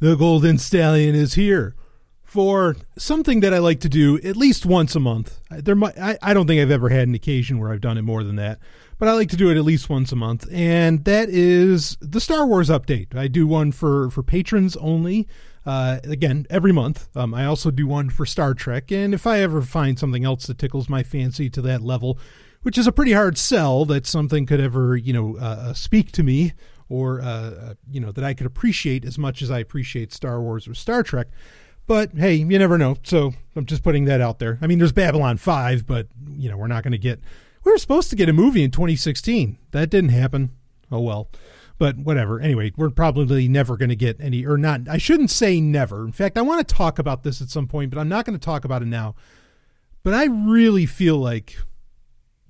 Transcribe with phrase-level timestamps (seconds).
[0.00, 1.76] the Golden Stallion is here
[2.24, 5.40] for something that I like to do at least once a month.
[5.50, 8.02] There, might, I, I don't think I've ever had an occasion where I've done it
[8.02, 8.60] more than that,
[8.98, 12.20] but I like to do it at least once a month, and that is the
[12.20, 13.14] Star Wars update.
[13.14, 15.28] I do one for for patrons only.
[15.66, 17.14] Uh, again, every month.
[17.14, 20.46] Um, I also do one for Star Trek, and if I ever find something else
[20.46, 22.18] that tickles my fancy to that level,
[22.62, 26.10] which is a pretty hard sell that something could ever, you know, uh, uh speak
[26.12, 26.54] to me
[26.90, 30.42] or, uh, uh, you know, that I could appreciate as much as I appreciate Star
[30.42, 31.28] Wars or Star Trek.
[31.86, 32.96] But hey, you never know.
[33.02, 34.58] So I'm just putting that out there.
[34.60, 37.20] I mean, there's Babylon 5, but, you know, we're not going to get.
[37.64, 39.56] We were supposed to get a movie in 2016.
[39.70, 40.50] That didn't happen.
[40.92, 41.30] Oh, well
[41.80, 42.38] but whatever.
[42.38, 44.82] Anyway, we're probably never going to get any, or not.
[44.86, 46.04] I shouldn't say never.
[46.04, 48.38] In fact, I want to talk about this at some point, but I'm not going
[48.38, 49.14] to talk about it now.
[50.02, 51.56] But I really feel like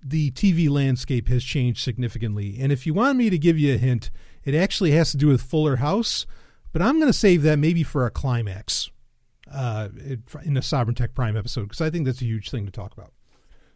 [0.03, 2.57] the TV landscape has changed significantly.
[2.59, 4.11] And if you want me to give you a hint,
[4.55, 6.27] it actually has to do with Fuller House,
[6.73, 8.91] but I'm going to save that maybe for a climax
[9.53, 9.89] uh,
[10.45, 12.93] in the Sovereign Tech Prime episode because I think that's a huge thing to talk
[12.93, 13.13] about.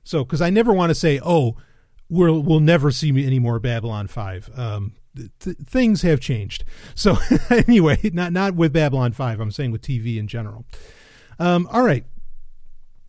[0.04, 1.56] So, because I never want to say, oh,
[2.08, 4.50] we'll we'll never see any more Babylon Five.
[4.56, 4.94] Um,
[5.40, 6.64] th- things have changed.
[6.94, 7.16] So
[7.50, 9.40] anyway, not not with Babylon Five.
[9.40, 10.64] I'm saying with TV in general.
[11.38, 12.04] Um, all right,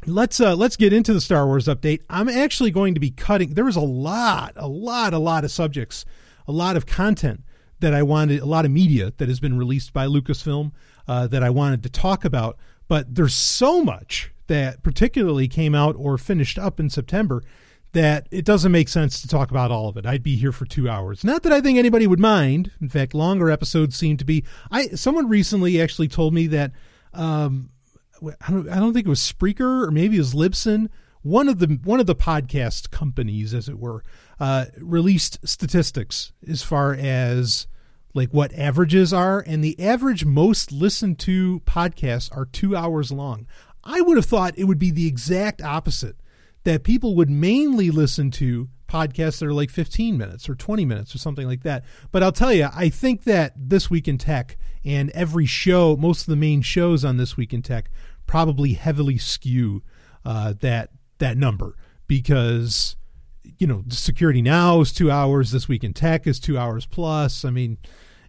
[0.05, 2.01] let's uh, let's get into the Star Wars update.
[2.09, 3.53] I'm actually going to be cutting.
[3.53, 6.05] There was a lot, a lot, a lot of subjects,
[6.47, 7.43] a lot of content
[7.79, 10.71] that I wanted, a lot of media that has been released by Lucasfilm
[11.07, 12.57] uh, that I wanted to talk about.
[12.87, 17.43] But there's so much that particularly came out or finished up in September
[17.93, 20.05] that it doesn't make sense to talk about all of it.
[20.05, 21.23] I'd be here for two hours.
[21.23, 22.71] Not that I think anybody would mind.
[22.81, 24.43] In fact, longer episodes seem to be.
[24.69, 26.73] I someone recently actually told me that
[27.13, 27.69] um,
[28.41, 30.89] I don't I don't think it was Spreaker or maybe it was Libsyn.
[31.21, 34.03] One of the one of the podcast companies, as it were,
[34.39, 37.67] uh, released statistics as far as
[38.13, 43.45] like what averages are, and the average most listened to podcasts are two hours long.
[43.83, 46.15] I would have thought it would be the exact opposite
[46.63, 51.13] that people would mainly listen to podcasts that are like 15 minutes or 20 minutes
[51.13, 51.83] or something like that.
[52.11, 56.21] But I'll tell you, I think that This Week in Tech and every show, most
[56.21, 57.89] of the main shows on This Week in Tech,
[58.25, 59.83] probably heavily skew
[60.23, 60.89] uh, that
[61.19, 61.75] that number
[62.07, 62.95] because
[63.57, 67.45] you know security now is two hours this week in tech is two hours plus
[67.45, 67.77] i mean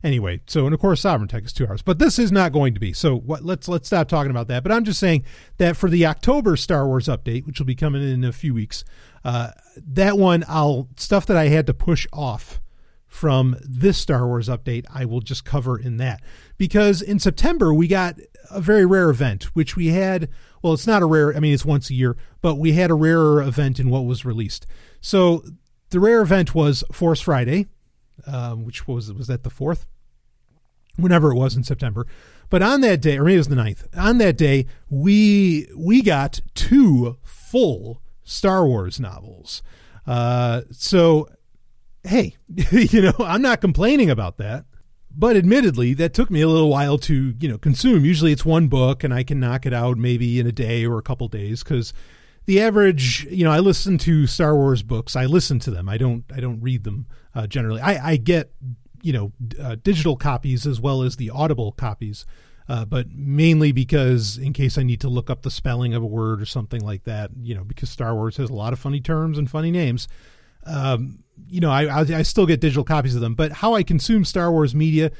[0.07, 2.75] Anyway, so and of course Sovereign Tech is two hours, but this is not going
[2.75, 2.93] to be.
[2.93, 4.63] So what, let's let's stop talking about that.
[4.63, 5.25] But I'm just saying
[5.59, 8.85] that for the October Star Wars update, which will be coming in a few weeks,
[9.25, 12.61] uh, that one I'll stuff that I had to push off
[13.09, 16.21] from this Star Wars update, I will just cover in that
[16.59, 18.17] because in September we got
[18.51, 20.29] a very rare event, which we had.
[20.63, 21.35] Well, it's not a rare.
[21.35, 24.25] I mean, it's once a year, but we had a rarer event in what was
[24.25, 24.67] released.
[25.01, 25.45] So
[25.91, 27.67] the rare event was Force Friday,
[28.27, 29.87] um, which was was that the fourth
[30.97, 32.07] whenever it was in September.
[32.49, 36.03] But on that day, or maybe it was the 9th, on that day, we we
[36.03, 39.63] got two full Star Wars novels.
[40.07, 41.29] Uh, so,
[42.05, 42.37] hey,
[42.71, 44.65] you know, I'm not complaining about that.
[45.19, 48.05] But admittedly, that took me a little while to, you know, consume.
[48.05, 50.99] Usually it's one book and I can knock it out maybe in a day or
[50.99, 51.95] a couple days because
[52.45, 55.17] the average, you know, I listen to Star Wars books.
[55.17, 55.89] I listen to them.
[55.89, 57.81] I don't I don't read them uh, generally.
[57.81, 58.53] I, I get
[59.03, 62.27] you know uh, digital copies as well as the audible copies
[62.69, 66.07] uh, but mainly because in case I need to look up the spelling of a
[66.07, 69.01] word or something like that, you know, because Star Wars has a lot of funny
[69.01, 70.09] terms and funny names.
[70.65, 73.83] Um, you know, I, I, I still get digital copies of them, but how I
[73.83, 75.11] consume Star Wars media,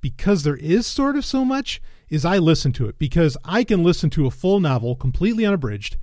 [0.00, 3.82] because there is sort of so much, is I listen to it because I can
[3.82, 5.96] listen to a full novel completely unabridged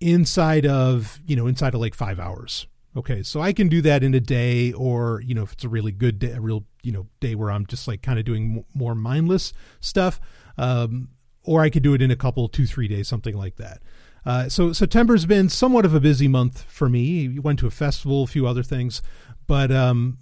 [0.00, 4.02] inside of you know inside of like five hours Okay, so I can do that
[4.02, 6.92] in a day, or you know, if it's a really good day, a real you
[6.92, 10.20] know day where I'm just like kind of doing more mindless stuff,
[10.58, 11.08] um,
[11.42, 13.80] or I could do it in a couple, two, three days, something like that.
[14.24, 17.38] Uh, so September's been somewhat of a busy month for me.
[17.38, 19.02] Went to a festival, a few other things,
[19.46, 20.18] but um,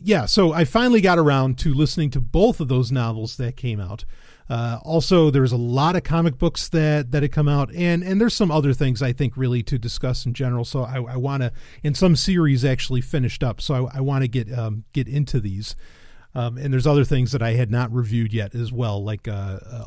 [0.00, 0.26] yeah.
[0.26, 4.04] So I finally got around to listening to both of those novels that came out.
[4.48, 8.20] Uh, also, there's a lot of comic books that that had come out, and and
[8.20, 10.64] there's some other things I think really to discuss in general.
[10.64, 13.60] So I, I want to, and some series actually finished up.
[13.60, 15.74] So I, I want to get um, get into these.
[16.36, 19.60] Um, and there's other things that I had not reviewed yet as well, like uh,
[19.70, 19.84] uh,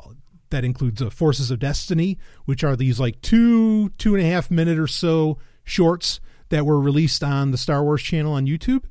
[0.49, 4.49] that includes uh, Forces of Destiny, which are these like two two and a half
[4.51, 8.83] minute or so shorts that were released on the Star Wars channel on YouTube.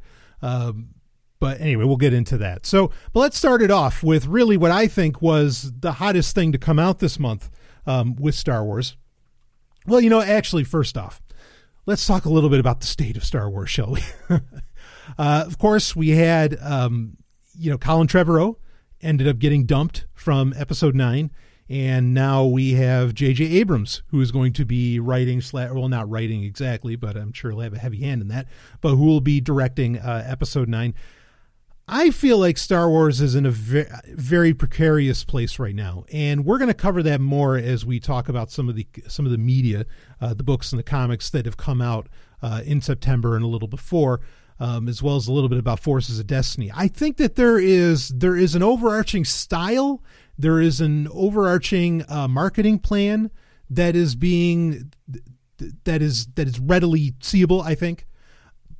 [0.42, 0.90] Um,
[1.38, 2.66] but anyway, we'll get into that.
[2.66, 6.52] So, but let's start it off with really what I think was the hottest thing
[6.52, 7.50] to come out this month
[7.86, 8.96] um, with Star Wars.
[9.86, 11.22] Well, you know, actually, first off,
[11.84, 14.00] let's talk a little bit about the state of Star Wars, shall we?
[15.18, 17.16] uh, of course, we had, um,
[17.56, 18.56] you know, Colin Trevorrow
[19.00, 21.30] ended up getting dumped from episode nine.
[21.68, 23.44] And now we have J.J.
[23.44, 27.60] Abrams, who is going to be writing, well, not writing exactly, but I'm sure he'll
[27.60, 28.46] have a heavy hand in that,
[28.80, 30.94] but who will be directing uh, episode nine.
[31.88, 36.44] I feel like Star Wars is in a very, very precarious place right now, and
[36.44, 39.30] we're going to cover that more as we talk about some of the some of
[39.30, 39.86] the media,
[40.20, 42.08] uh, the books and the comics that have come out
[42.42, 44.20] uh, in September and a little before,
[44.58, 46.72] um, as well as a little bit about Forces of Destiny.
[46.74, 50.02] I think that there is there is an overarching style,
[50.38, 53.30] there is an overarching uh, marketing plan
[53.70, 54.92] that is being
[55.84, 57.60] that is that is readily seeable.
[57.62, 58.06] I think,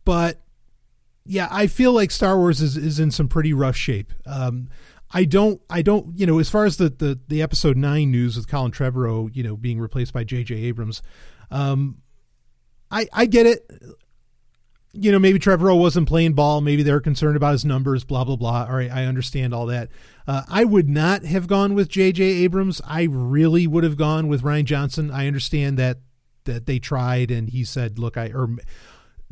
[0.04, 0.42] but
[1.24, 4.12] yeah, I feel like Star Wars is, is in some pretty rough shape.
[4.24, 4.68] Um,
[5.10, 8.36] I don't, I don't, you know, as far as the, the, the episode nine news
[8.36, 10.54] with Colin Trevorrow, you know, being replaced by J.J.
[10.54, 11.02] Abrams,
[11.50, 11.98] um,
[12.90, 13.70] I, I get it.
[14.98, 16.60] You know, maybe Trevorrow wasn't playing ball.
[16.60, 18.66] Maybe they're concerned about his numbers, blah, blah, blah.
[18.66, 19.90] All right, I understand all that.
[20.26, 22.22] Uh, I would not have gone with J.J.
[22.22, 22.80] Abrams.
[22.84, 25.10] I really would have gone with Rian Johnson.
[25.10, 25.98] I understand that
[26.44, 28.48] that they tried and he said, look, I, or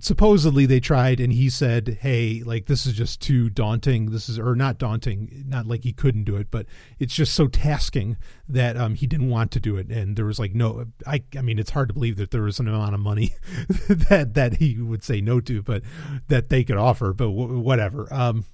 [0.00, 4.38] supposedly they tried and he said hey like this is just too daunting this is
[4.38, 6.67] or not daunting not like he couldn't do it but
[6.99, 8.17] it's just so tasking
[8.49, 11.43] that um he didn't want to do it and there was like no i i
[11.43, 13.35] mean it's hard to believe that there was an amount of money
[13.88, 15.82] that that he would say no to but
[16.26, 18.44] that they could offer but w- whatever um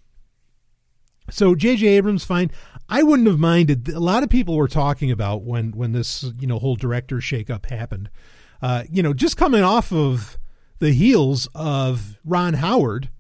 [1.32, 1.86] so J.J.
[1.86, 2.50] Abrams, fine.
[2.88, 3.88] I wouldn't have minded.
[3.88, 7.66] A lot of people were talking about when when this you know whole director shakeup
[7.66, 8.10] happened.
[8.60, 10.39] Uh, you know, just coming off of
[10.80, 13.10] the heels of Ron Howard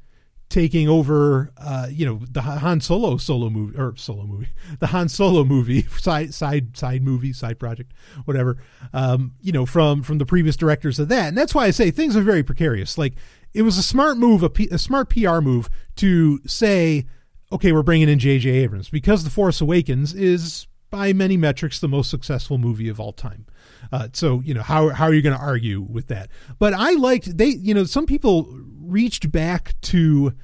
[0.48, 4.48] taking over, uh, you know, the Han Solo solo movie or solo movie,
[4.80, 7.92] the Han Solo movie side side side movie side project,
[8.24, 8.58] whatever.
[8.92, 11.90] Um, you know, from from the previous directors of that, and that's why I say
[11.90, 12.98] things are very precarious.
[12.98, 13.14] Like
[13.54, 17.06] it was a smart move, a, P, a smart PR move to say,
[17.50, 18.48] okay, we're bringing in J.J.
[18.48, 23.12] Abrams because The Force Awakens is by many metrics the most successful movie of all
[23.12, 23.46] time.
[23.92, 26.28] Uh, so you know how how are you going to argue with that?
[26.58, 28.48] But I liked they you know some people
[28.80, 30.34] reached back to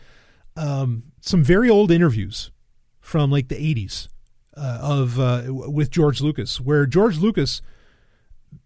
[0.57, 2.51] um, some very old interviews
[3.01, 4.09] from like the 80s
[4.57, 7.63] uh, of uh, with George Lucas, where George Lucas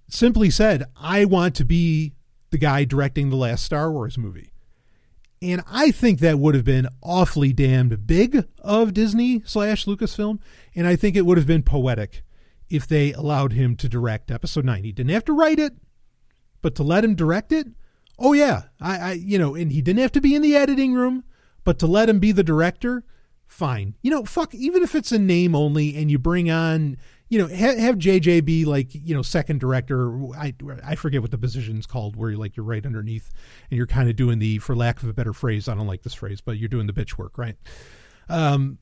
[0.09, 2.13] simply said, "I want to be
[2.51, 4.51] the guy directing the last Star Wars movie."
[5.43, 10.39] And I think that would have been awfully damned big of Disney slash Lucasfilm,
[10.75, 12.23] and I think it would have been poetic
[12.71, 14.85] if they allowed him to direct episode nine.
[14.85, 15.75] He didn't have to write it,
[16.63, 17.67] but to let him direct it,
[18.19, 20.95] oh yeah, I, I you know, and he didn't have to be in the editing
[20.95, 21.25] room,
[21.65, 23.05] but to let him be the director,
[23.47, 23.97] fine.
[24.03, 26.97] You know, fuck, even if it's a name only, and you bring on,
[27.29, 30.17] you know, have, have JJ be like, you know, second director.
[30.35, 33.31] I I forget what the position's called, where you're like you're right underneath,
[33.71, 36.03] and you're kind of doing the, for lack of a better phrase, I don't like
[36.03, 37.57] this phrase, but you're doing the bitch work, right?
[38.29, 38.79] Um,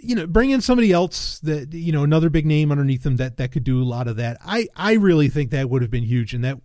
[0.00, 3.36] you know, bring in somebody else that you know another big name underneath them that
[3.36, 4.38] that could do a lot of that.
[4.44, 6.58] I I really think that would have been huge, and that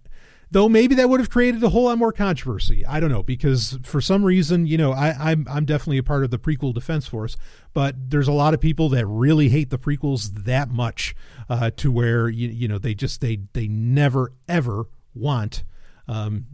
[0.51, 2.85] though maybe that would have created a whole lot more controversy.
[2.85, 6.23] I don't know because for some reason, you know, I I'm I'm definitely a part
[6.23, 7.35] of the prequel defense force,
[7.73, 11.15] but there's a lot of people that really hate the prequels that much
[11.49, 15.63] uh, to where you you know they just they they never ever want.
[16.07, 16.45] Um,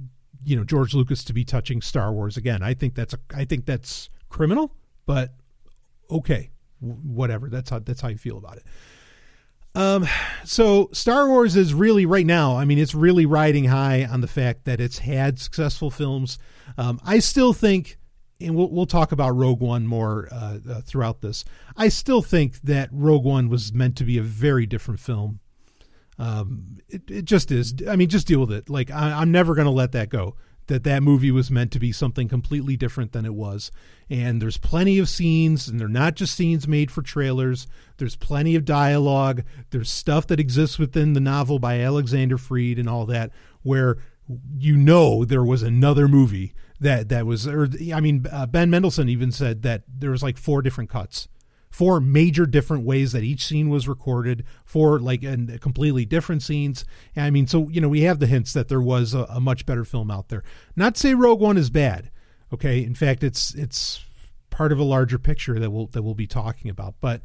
[0.46, 2.64] you know George Lucas to be touching Star Wars again.
[2.64, 4.74] I think that's a, I think that's criminal,
[5.06, 5.34] but
[6.10, 7.50] okay whatever.
[7.50, 8.64] That's how that's how you feel about it.
[9.76, 10.08] Um,
[10.44, 12.58] so Star Wars is really right now.
[12.58, 16.40] I mean, it's really riding high on the fact that it's had successful films.
[16.78, 17.98] Um, I still think,
[18.42, 21.46] and we'll we'll talk about Rogue One more uh, uh, throughout this.
[21.78, 25.40] I still think that Rogue One was meant to be a very different film.
[26.18, 27.76] Um, it, it just is.
[27.88, 28.70] I mean, just deal with it.
[28.70, 30.36] Like I, I'm never going to let that go
[30.70, 33.72] that that movie was meant to be something completely different than it was.
[34.10, 37.68] And there's plenty of scenes, and they're not just scenes made for trailers.
[37.98, 39.44] There's plenty of dialogue.
[39.72, 43.98] There's stuff that exists within the novel by Alexander Freed and all that, where
[44.58, 47.46] you know there was another movie that that was.
[47.46, 51.28] Or I mean, uh, Ben Mendelsohn even said that there was like four different cuts
[51.80, 56.84] four major different ways that each scene was recorded, four like and completely different scenes.
[57.16, 59.40] And I mean, so you know, we have the hints that there was a, a,
[59.40, 60.44] much better film out there.
[60.76, 62.12] Not say Rogue One is bad.
[62.52, 64.04] Okay, in fact, it's it's
[64.50, 67.22] part of a larger picture that we'll that we'll be talking about, but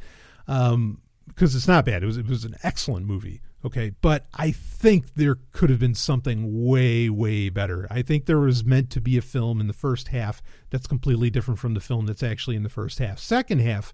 [0.46, 2.04] um, because it's not bad.
[2.04, 3.40] It was it was an excellent movie.
[3.64, 7.88] Okay, but I think there could have been something way, way better.
[7.90, 11.28] I think there was meant to be a film in the first half that's completely
[11.28, 13.18] different from the film that's actually in the first half.
[13.18, 13.92] Second half,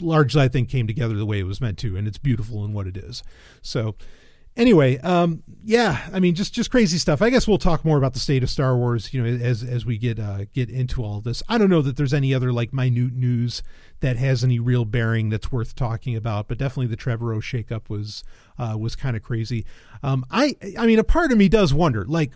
[0.00, 2.72] largely I think came together the way it was meant to, and it's beautiful in
[2.72, 3.22] what it is.
[3.62, 3.96] So,
[4.56, 7.22] anyway, um, yeah, I mean, just just crazy stuff.
[7.22, 9.86] I guess we'll talk more about the state of Star Wars, you know, as as
[9.86, 11.42] we get uh, get into all this.
[11.48, 13.62] I don't know that there's any other like minute news
[14.00, 18.24] that has any real bearing that's worth talking about, but definitely the Trevorrow shakeup was
[18.58, 19.64] uh, was kind of crazy.
[20.02, 22.32] Um, I I mean, a part of me does wonder, like,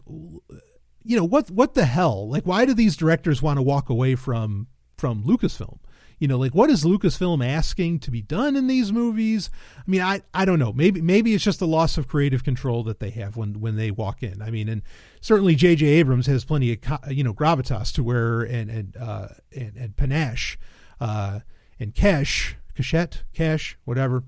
[1.04, 2.28] you know, what what the hell?
[2.28, 5.78] Like, why do these directors want to walk away from from Lucasfilm?
[6.22, 9.50] You know like what is lucasfilm asking to be done in these movies?
[9.76, 10.72] I mean i i don't know.
[10.72, 13.90] Maybe maybe it's just the loss of creative control that they have when when they
[13.90, 14.40] walk in.
[14.40, 14.82] I mean and
[15.20, 16.78] certainly jj abrams has plenty of
[17.10, 20.56] you know gravitas to wear and and uh and, and panache
[21.00, 21.40] uh
[21.80, 24.22] and cash cachette cash whatever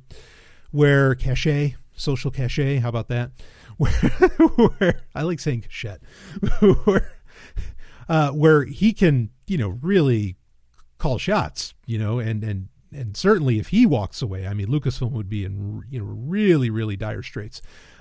[0.73, 3.31] where cachet social cachet how about that?
[3.77, 6.01] Where, where i like saying cachette.
[6.85, 7.13] Where
[8.09, 10.37] uh, where he can you know really
[11.05, 15.11] call shots, you know, and and and certainly if he walks away, I mean, Lucasfilm
[15.11, 17.61] would be in you know really really dire straits.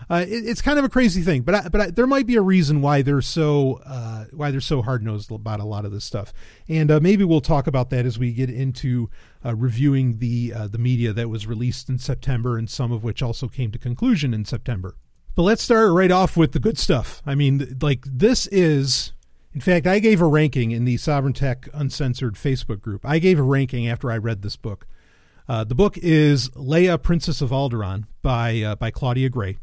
[0.09, 2.35] Uh, it, it's kind of a crazy thing, but I, but I, there might be
[2.35, 5.91] a reason why they're so uh, why they're so hard nosed about a lot of
[5.91, 6.31] this stuff,
[6.69, 9.09] and uh, maybe we'll talk about that as we get into
[9.43, 13.21] uh, reviewing the uh, the media that was released in September, and some of which
[13.21, 14.95] also came to conclusion in September.
[15.35, 17.21] But let's start right off with the good stuff.
[17.25, 19.11] I mean, like this is
[19.53, 23.05] in fact, I gave a ranking in the Sovereign Tech Uncensored Facebook group.
[23.05, 24.87] I gave a ranking after I read this book.
[25.47, 29.57] Uh, the book is Leia, Princess of Alderaan by uh, by Claudia Gray.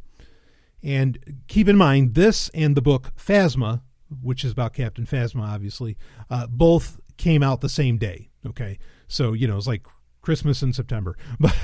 [0.82, 3.82] And keep in mind, this and the book Phasma,
[4.22, 5.96] which is about Captain Phasma, obviously,
[6.30, 8.30] uh, both came out the same day.
[8.46, 8.78] Okay,
[9.08, 9.86] so you know it's like
[10.22, 11.16] Christmas in September.
[11.40, 11.56] But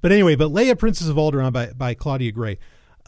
[0.00, 2.58] but anyway, but Leia, Princess of Alderaan by by Claudia Gray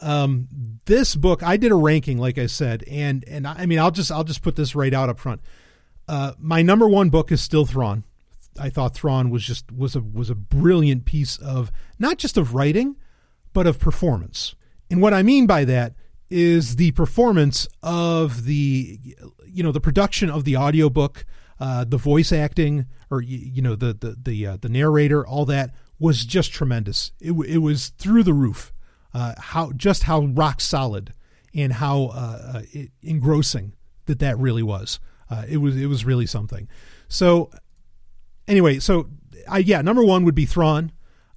[0.01, 0.47] um,
[0.85, 4.11] this book I did a ranking, like I said, and and I mean I'll just
[4.11, 5.41] I'll just put this right out up front.
[6.07, 8.03] Uh, my number one book is still Thrawn.
[8.59, 12.53] I thought Thrawn was just was a was a brilliant piece of not just of
[12.53, 12.97] writing,
[13.53, 14.55] but of performance.
[14.89, 15.93] And what I mean by that
[16.29, 18.99] is the performance of the
[19.45, 21.25] you know the production of the audiobook,
[21.59, 25.45] uh, the voice acting, or you, you know the the the uh, the narrator, all
[25.45, 27.11] that was just tremendous.
[27.19, 28.73] It it was through the roof
[29.13, 31.13] uh, how just how rock solid
[31.53, 32.61] and how uh, uh,
[33.01, 33.73] engrossing
[34.05, 34.99] that that really was.
[35.29, 36.67] Uh, it was it was really something.
[37.07, 37.51] So
[38.47, 39.09] anyway, so
[39.47, 40.91] I yeah, number one would be Thrawn.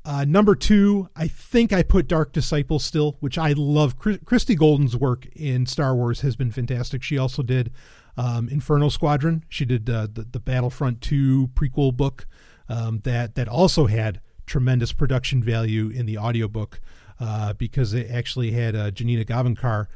[0.06, 3.96] Uh, number two, I think I put Dark Disciple still, which I love.
[3.96, 7.02] Christie Golden's work in Star Wars has been fantastic.
[7.02, 7.70] She also did
[8.16, 9.44] um, Inferno Squadron.
[9.48, 12.26] She did uh, the, the Battlefront 2 prequel book
[12.68, 16.80] um, that that also had tremendous production value in the audiobook
[17.24, 19.86] uh, because it actually had uh, Janina Gavankar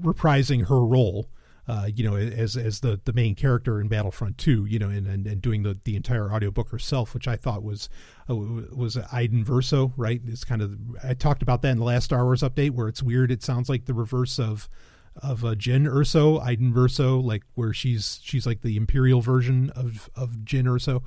[0.00, 1.28] reprising her role.
[1.66, 5.06] Uh, you know, as as the, the main character in Battlefront 2, you know, and,
[5.06, 7.88] and, and doing the, the entire audiobook herself, which I thought was
[8.28, 10.20] uh, was Iden Verso, right?
[10.26, 13.02] It's kind of I talked about that in the last Star Wars update, where it's
[13.02, 13.32] weird.
[13.32, 14.68] It sounds like the reverse of
[15.16, 20.10] of uh, Jyn Erso, Iden Verso, like where she's she's like the imperial version of
[20.14, 21.02] of Jyn Erso.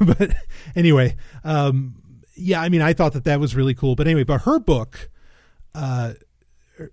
[0.18, 0.34] but
[0.76, 2.01] anyway, um,
[2.34, 3.94] yeah, I mean, I thought that that was really cool.
[3.94, 5.10] But anyway, but her book,
[5.74, 6.14] uh,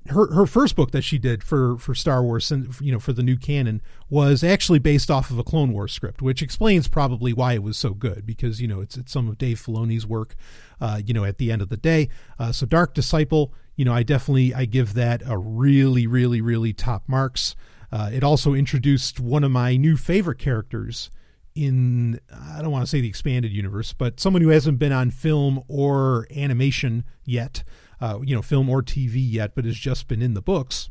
[0.07, 3.13] her her first book that she did for for Star Wars and you know for
[3.13, 7.33] the new canon was actually based off of a Clone Wars script, which explains probably
[7.33, 10.35] why it was so good because you know it's it's some of Dave Filoni's work,
[10.81, 12.09] uh, you know at the end of the day.
[12.37, 16.73] Uh, so Dark Disciple, you know, I definitely I give that a really really really
[16.73, 17.55] top marks.
[17.91, 21.09] Uh, it also introduced one of my new favorite characters
[21.55, 25.11] in I don't want to say the expanded universe, but someone who hasn't been on
[25.11, 27.63] film or animation yet,
[27.99, 30.89] uh, you know, film or TV yet, but has just been in the books.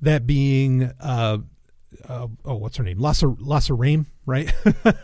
[0.00, 1.38] That being, uh,
[2.08, 2.98] uh, oh, what's her name?
[2.98, 4.52] Lassa Lassa Rhayme, right?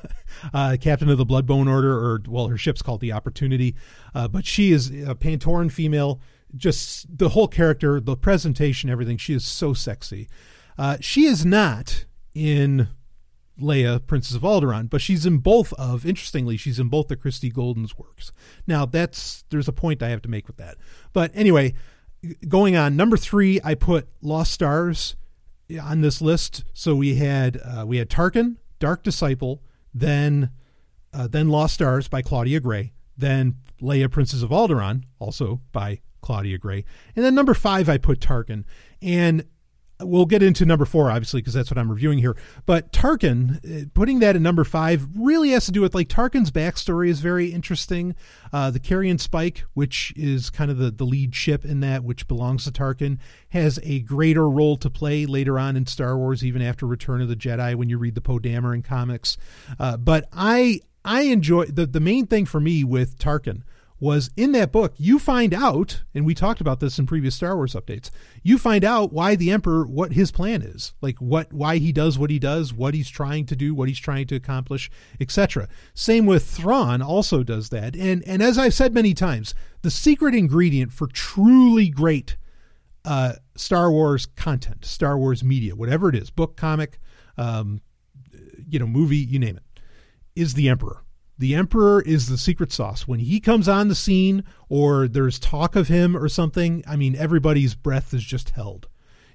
[0.53, 3.77] uh, captain of the Bloodbone Order, or well, her ship's called the Opportunity,
[4.15, 6.21] uh, but she is a Pantoran female.
[6.57, 9.19] Just the whole character, the presentation, everything.
[9.19, 10.29] She is so sexy.
[10.79, 12.89] Uh, she is not in
[13.61, 17.51] Leia, Princess of Alderaan, but she's in both of, interestingly, she's in both the Christie
[17.51, 18.33] Golden's works.
[18.67, 20.77] Now, that's, there's a point I have to make with that.
[21.13, 21.75] But anyway,
[22.49, 25.17] going on, number three, I put Lost Stars
[25.83, 26.65] on this list.
[26.73, 29.63] So we had, uh, we had Tarkin, Dark Disciple,
[29.93, 30.51] then,
[31.13, 36.59] uh, then Lost Stars by Claudia Gray, then Leia, Princess of Alderaan, also by Claudia
[36.59, 36.85] Gray.
[37.17, 38.65] And then number five, I put Tarkin.
[39.03, 39.45] And
[40.01, 42.37] we'll get into number four, obviously, because that's what I'm reviewing here.
[42.67, 46.51] But Tarkin, uh, putting that in number five, really has to do with like Tarkin's
[46.51, 48.15] backstory is very interesting.
[48.53, 52.29] Uh, the Carrion Spike, which is kind of the, the lead ship in that, which
[52.29, 53.19] belongs to Tarkin,
[53.51, 57.29] has a greater role to play later on in Star Wars, even after Return of
[57.29, 59.37] the Jedi, when you read the Poe Dameron comics.
[59.79, 63.63] Uh, but I I enjoy the the main thing for me with Tarkin
[64.01, 67.57] was in that book, you find out, and we talked about this in previous Star
[67.57, 68.11] Wars updates,
[68.43, 72.19] you find out why the Emperor, what his plan is, like what, why he does
[72.19, 74.91] what he does, what he's trying to do, what he's trying to accomplish,
[75.21, 75.69] etc.
[75.95, 77.97] Same with Thrawn also does that.
[77.97, 82.37] And, and as I've said many times, the secret ingredient for truly great
[83.05, 87.01] uh, Star Wars content, Star Wars media, whatever it is, book, comic,
[87.37, 87.81] um,
[88.69, 89.81] you know, movie, you name it,
[90.37, 91.03] is the Emperor
[91.39, 93.07] the emperor is the secret sauce.
[93.07, 97.17] When he comes on the scene or there's talk of him or something i mean
[97.17, 98.89] everybody's breath is just held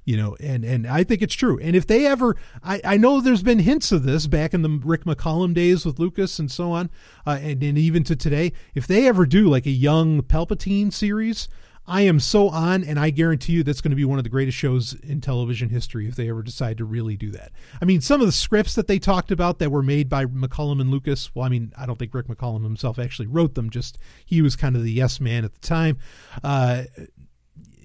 [0.05, 1.59] you know and and i think it's true.
[1.59, 4.81] And if they ever i i know there's been hints of this back in the
[4.83, 6.89] rick mccallum days with lucas and so on
[7.25, 8.53] uh, and, and even to today.
[8.75, 11.47] If they ever do like a young palpatine series
[11.85, 14.29] I am so on, and I guarantee you that's going to be one of the
[14.29, 17.51] greatest shows in television history if they ever decide to really do that.
[17.81, 20.79] I mean, some of the scripts that they talked about that were made by McCallum
[20.79, 23.97] and Lucas, well, I mean, I don't think Rick McCallum himself actually wrote them, just
[24.25, 25.97] he was kind of the yes man at the time.
[26.41, 26.83] Uh,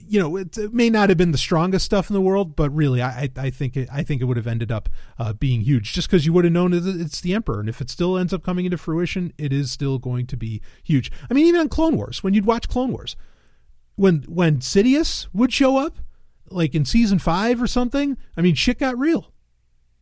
[0.09, 2.71] you know, it, it, may not have been the strongest stuff in the world, but
[2.71, 4.89] really, I, I think it, I think it would have ended up
[5.19, 7.91] uh, being huge, just because you would have known it's the Emperor, and if it
[7.91, 11.13] still ends up coming into fruition, it is still going to be huge.
[11.31, 13.17] I mean, even on Clone Wars, when you'd watch Clone Wars,
[13.99, 15.99] when when Sidious would show up,
[16.51, 19.33] like in season five or something, I mean, shit got real.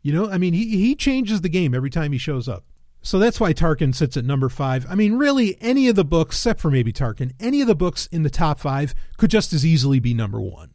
[0.03, 2.65] You know, I mean, he he changes the game every time he shows up.
[3.03, 4.87] So that's why Tarkin sits at number five.
[4.89, 8.07] I mean, really, any of the books, except for maybe Tarkin, any of the books
[8.13, 10.71] in the top five could just as easily be number one.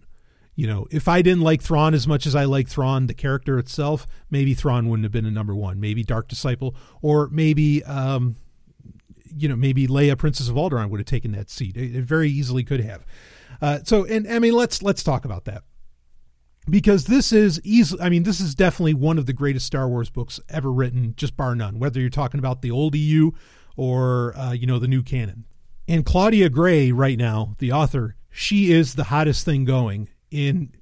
[0.56, 3.60] You know, if I didn't like Thrawn as much as I like Thrawn, the character
[3.60, 5.80] itself, maybe Thrawn wouldn't have been a number one.
[5.80, 8.36] Maybe Dark Disciple, or maybe um,
[9.36, 11.78] you know, maybe Leia, Princess of Alderaan, would have taken that seat.
[11.78, 13.06] It, it very easily could have.
[13.62, 15.64] Uh, so, and I mean, let's let's talk about that
[16.70, 17.98] because this is easy.
[18.00, 21.36] I mean, this is definitely one of the greatest Star Wars books ever written, just
[21.36, 21.80] bar none.
[21.80, 23.32] Whether you're talking about the old EU
[23.76, 25.46] or uh, you know the new canon.
[25.88, 30.74] And Claudia Gray, right now, the author, she is the hottest thing going in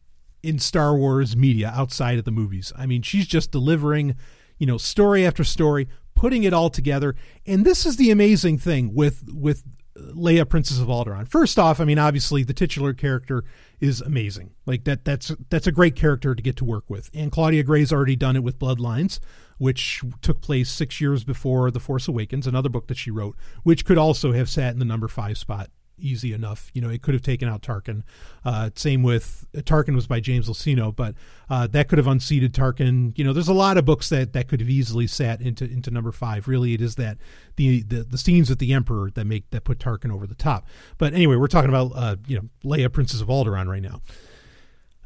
[0.44, 2.72] in Star Wars media outside of the movies.
[2.78, 4.16] I mean, she's just delivering,
[4.58, 5.88] you know, story after story,
[6.20, 7.16] putting it all together.
[7.46, 9.64] And this is the amazing thing with with
[9.96, 11.30] Leia, Princess of Alderaan.
[11.30, 13.46] First off, I mean, obviously the titular character
[13.80, 14.52] is amazing.
[14.66, 17.10] Like that, that's that's a great character to get to work with.
[17.14, 19.20] And Claudia Gray's already done it with Bloodlines,
[19.60, 23.86] which took place six years before The Force Awakens, another book that she wrote, which
[23.86, 26.72] could also have sat in the number five spot easy enough.
[26.74, 28.04] You know, it could have taken out Tarkin.
[28.44, 31.16] Uh, same with Tarkin was by James Luceno, but
[31.50, 33.18] uh, that could have unseated Tarkin.
[33.18, 35.92] You know, there's a lot of books that that could have easily sat into into
[35.92, 36.48] number five.
[36.48, 37.18] Really, it is that
[37.56, 40.68] the the, the scenes with the Emperor that make that put Tarkin over the top.
[40.98, 44.02] But anyway, we're talking about uh, you know Leia, Princess of Alderaan, right now.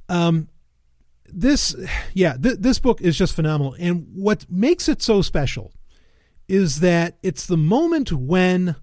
[0.10, 0.50] Um,
[1.26, 1.76] this
[2.14, 5.74] yeah, th- this book is just phenomenal, and what makes it so special
[6.48, 8.76] is that it's the moment when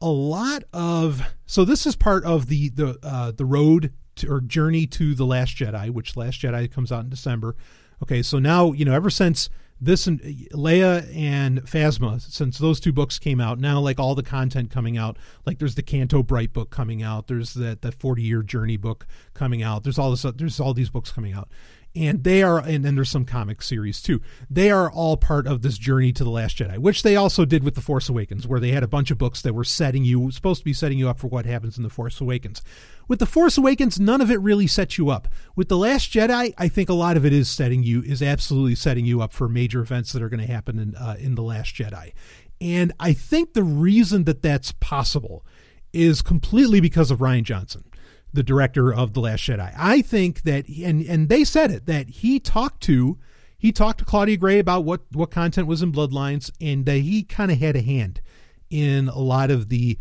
[0.00, 4.40] a lot of so this is part of the the uh, the road to, or
[4.40, 7.56] journey to the Last Jedi, which Last Jedi comes out in December.
[8.02, 12.92] Okay, so now you know ever since this and Leia and Phasma, since those two
[12.92, 16.52] books came out, now like all the content coming out, like there's the Canto Bight
[16.52, 20.24] book coming out, there's that that 40 year journey book coming out, there's all this,
[20.36, 21.48] there's all these books coming out
[21.94, 24.20] and they are and then there's some comic series too.
[24.48, 27.64] They are all part of this journey to the last jedi which they also did
[27.64, 30.30] with the force awakens where they had a bunch of books that were setting you
[30.30, 32.62] supposed to be setting you up for what happens in the force awakens.
[33.08, 35.28] With the force awakens none of it really sets you up.
[35.56, 38.76] With the last jedi i think a lot of it is setting you is absolutely
[38.76, 41.42] setting you up for major events that are going to happen in uh, in the
[41.42, 42.12] last jedi.
[42.60, 45.44] And i think the reason that that's possible
[45.92, 47.82] is completely because of rian johnson
[48.32, 49.72] the director of the Last Jedi.
[49.76, 53.18] I think that, and and they said it that he talked to
[53.60, 57.22] he talked to Claudia Gray about what what content was in Bloodlines, and that he
[57.22, 58.22] kind of had a hand
[58.70, 59.98] in a lot of the,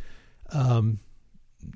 [0.52, 1.00] um,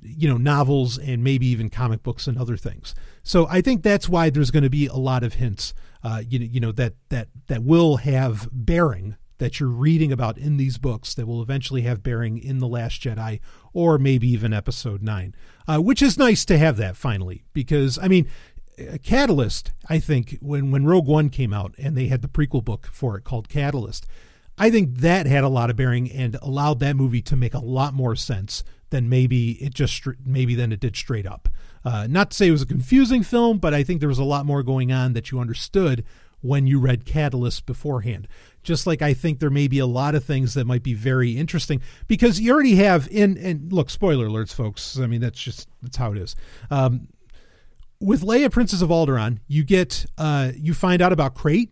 [0.02, 2.96] you know, novels and maybe even comic books and other things.
[3.22, 6.40] So I think that's why there's going to be a lot of hints, uh, you
[6.40, 10.78] know, you know that that that will have bearing that you're reading about in these
[10.78, 13.40] books that will eventually have bearing in The Last Jedi
[13.74, 15.36] or maybe even Episode 9,
[15.68, 17.44] uh, which is nice to have that finally.
[17.54, 18.28] Because, I mean,
[19.04, 22.88] Catalyst, I think, when, when Rogue One came out and they had the prequel book
[22.92, 24.08] for it called Catalyst,
[24.58, 27.60] I think that had a lot of bearing and allowed that movie to make a
[27.60, 31.50] lot more sense than maybe it just maybe than it did straight up.
[31.84, 34.24] Uh, not to say it was a confusing film, but I think there was a
[34.24, 36.04] lot more going on that you understood
[36.44, 38.28] when you read Catalyst beforehand.
[38.62, 41.32] Just like I think there may be a lot of things that might be very
[41.32, 45.00] interesting because you already have in and look spoiler alerts, folks.
[45.00, 46.36] I mean that's just that's how it is.
[46.70, 47.08] Um,
[48.00, 51.72] with Leia, Princess of Alderaan, you get uh, you find out about Crait,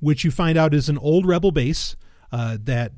[0.00, 1.96] which you find out is an old rebel base
[2.32, 2.92] uh, that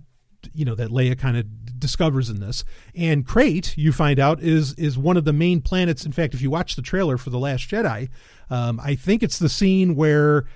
[0.54, 2.64] you know that Leia kind of discovers in this.
[2.94, 6.04] And Crait, you find out, is is one of the main planets.
[6.04, 8.08] In fact, if you watch the trailer for the Last Jedi,
[8.48, 10.46] um, I think it's the scene where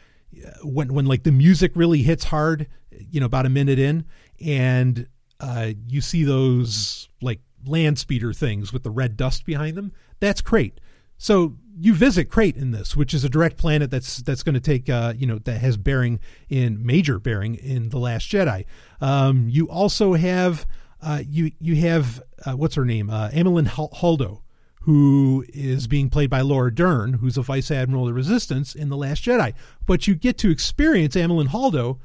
[0.62, 4.05] when when like the music really hits hard, you know, about a minute in,
[4.44, 5.09] and
[5.40, 9.92] uh, you see those like land speeder things with the red dust behind them.
[10.20, 10.81] That's Crait.
[11.16, 14.61] So you visit Crait in this, which is a direct planet that's that's going to
[14.61, 18.64] take uh, you know that has bearing in major bearing in the Last Jedi.
[19.01, 20.66] Um, you also have
[21.03, 24.42] uh, you you have uh, what's her name uh, Amilyn Holdo,
[24.85, 28.90] who is being played by Laura Dern, who's a vice admiral of the Resistance in
[28.90, 29.55] the Last Jedi.
[29.87, 32.01] But you get to experience Amilyn Holdo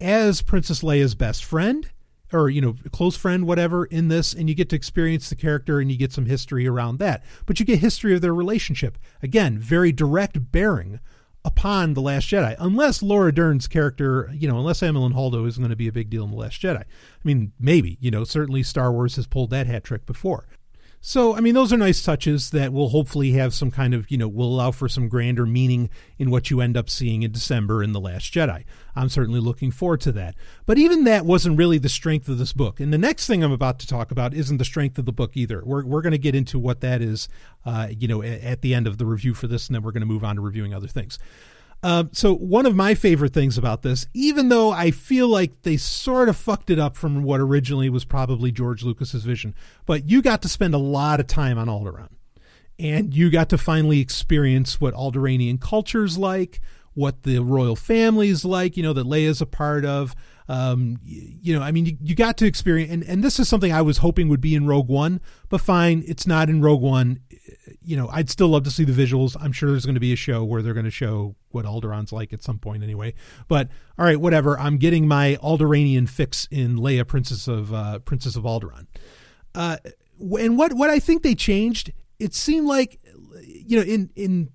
[0.00, 1.90] as Princess Leia's best friend
[2.32, 5.80] or you know close friend whatever in this and you get to experience the character
[5.80, 7.24] and you get some history around that.
[7.44, 8.98] But you get history of their relationship.
[9.20, 11.00] Again very direct bearing
[11.44, 12.54] upon the last jedi.
[12.60, 16.08] Unless laura dern's character you know unless amilyn holdo is going to be a big
[16.08, 16.82] deal in the last jedi.
[16.82, 16.84] I
[17.24, 20.46] mean maybe you know certainly star wars has pulled that hat trick before
[21.04, 24.16] so, I mean, those are nice touches that will hopefully have some kind of, you
[24.16, 27.82] know, will allow for some grander meaning in what you end up seeing in December
[27.82, 28.62] in The Last Jedi.
[28.94, 30.36] I'm certainly looking forward to that.
[30.64, 32.78] But even that wasn't really the strength of this book.
[32.78, 35.36] And the next thing I'm about to talk about isn't the strength of the book
[35.36, 35.60] either.
[35.64, 37.28] We're, we're going to get into what that is,
[37.66, 40.02] uh, you know, at the end of the review for this, and then we're going
[40.02, 41.18] to move on to reviewing other things.
[41.82, 45.76] Uh, so one of my favorite things about this, even though I feel like they
[45.76, 50.22] sort of fucked it up from what originally was probably George Lucas's vision, but you
[50.22, 52.10] got to spend a lot of time on Alderaan,
[52.78, 56.60] and you got to finally experience what Alderaanian culture's like,
[56.94, 60.14] what the royal family's like, you know, that Leia's a part of.
[60.48, 63.72] Um, you know, I mean, you, you got to experience, and, and this is something
[63.72, 67.20] I was hoping would be in Rogue One, but fine, it's not in Rogue One
[67.84, 69.36] you know, I'd still love to see the visuals.
[69.40, 72.12] I'm sure there's going to be a show where they're going to show what Alderaan's
[72.12, 73.14] like at some point anyway.
[73.48, 73.68] But
[73.98, 74.58] all right, whatever.
[74.58, 78.86] I'm getting my Alderaanian fix in Leia, Princess of uh, Princess of Alderaan.
[79.54, 79.76] Uh,
[80.38, 83.00] and what what I think they changed, it seemed like,
[83.42, 84.50] you know, in in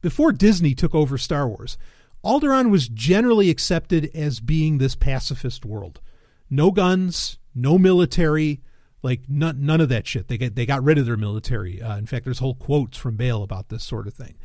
[0.00, 1.76] before Disney took over Star Wars,
[2.24, 6.00] Alderaan was generally accepted as being this pacifist world.
[6.48, 8.60] No guns, no military,
[9.02, 10.28] like none, none of that shit.
[10.28, 11.80] They get they got rid of their military.
[11.80, 14.36] Uh, in fact, there's whole quotes from Bail about this sort of thing.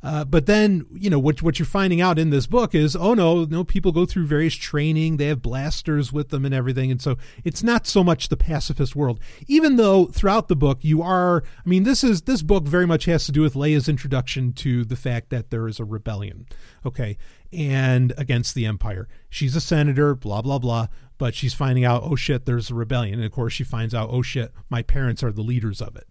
[0.00, 3.14] Uh, but then, you know, what what you're finding out in this book is, oh
[3.14, 5.16] no, no, people go through various training.
[5.16, 8.94] They have blasters with them and everything, and so it's not so much the pacifist
[8.94, 9.18] world.
[9.48, 13.06] Even though throughout the book you are, I mean, this is this book very much
[13.06, 16.46] has to do with Leia's introduction to the fact that there is a rebellion,
[16.86, 17.18] okay,
[17.52, 19.08] and against the Empire.
[19.30, 23.16] She's a senator, blah blah blah but she's finding out, oh shit, there's a rebellion.
[23.16, 26.06] And of course, she finds out, oh shit, my parents are the leaders of it.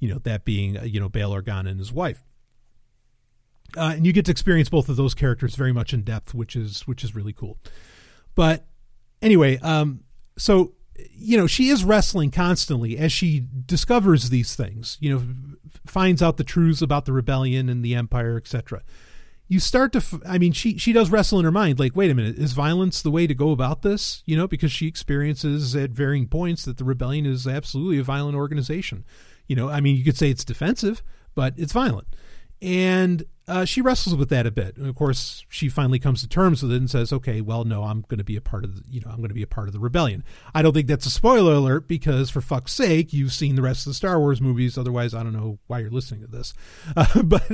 [0.00, 2.24] You know, that being, uh, you know, Bail Organa and his wife.
[3.76, 6.56] Uh, and you get to experience both of those characters very much in depth, which
[6.56, 7.58] is which is really cool.
[8.34, 8.64] But
[9.20, 10.00] anyway, um,
[10.38, 10.72] so
[11.12, 14.96] you know she is wrestling constantly as she discovers these things.
[15.00, 15.22] You know,
[15.86, 18.82] finds out the truths about the rebellion and the empire, etc
[19.48, 22.10] you start to f- i mean she she does wrestle in her mind like wait
[22.10, 24.22] a minute is violence the way to go about this?
[24.26, 28.36] You know because she experiences at varying points that the rebellion is absolutely a violent
[28.36, 29.04] organization.
[29.46, 31.02] You know i mean you could say it's defensive
[31.34, 32.08] but it's violent.
[32.60, 34.76] And uh, she wrestles with that a bit.
[34.76, 37.84] And of course she finally comes to terms with it and says okay well no
[37.84, 39.46] i'm going to be a part of the you know i'm going to be a
[39.46, 40.24] part of the rebellion.
[40.54, 43.86] I don't think that's a spoiler alert because for fuck's sake you've seen the rest
[43.86, 44.76] of the star wars movies.
[44.76, 46.52] Otherwise i don't know why you're listening to this.
[46.96, 47.50] Uh, but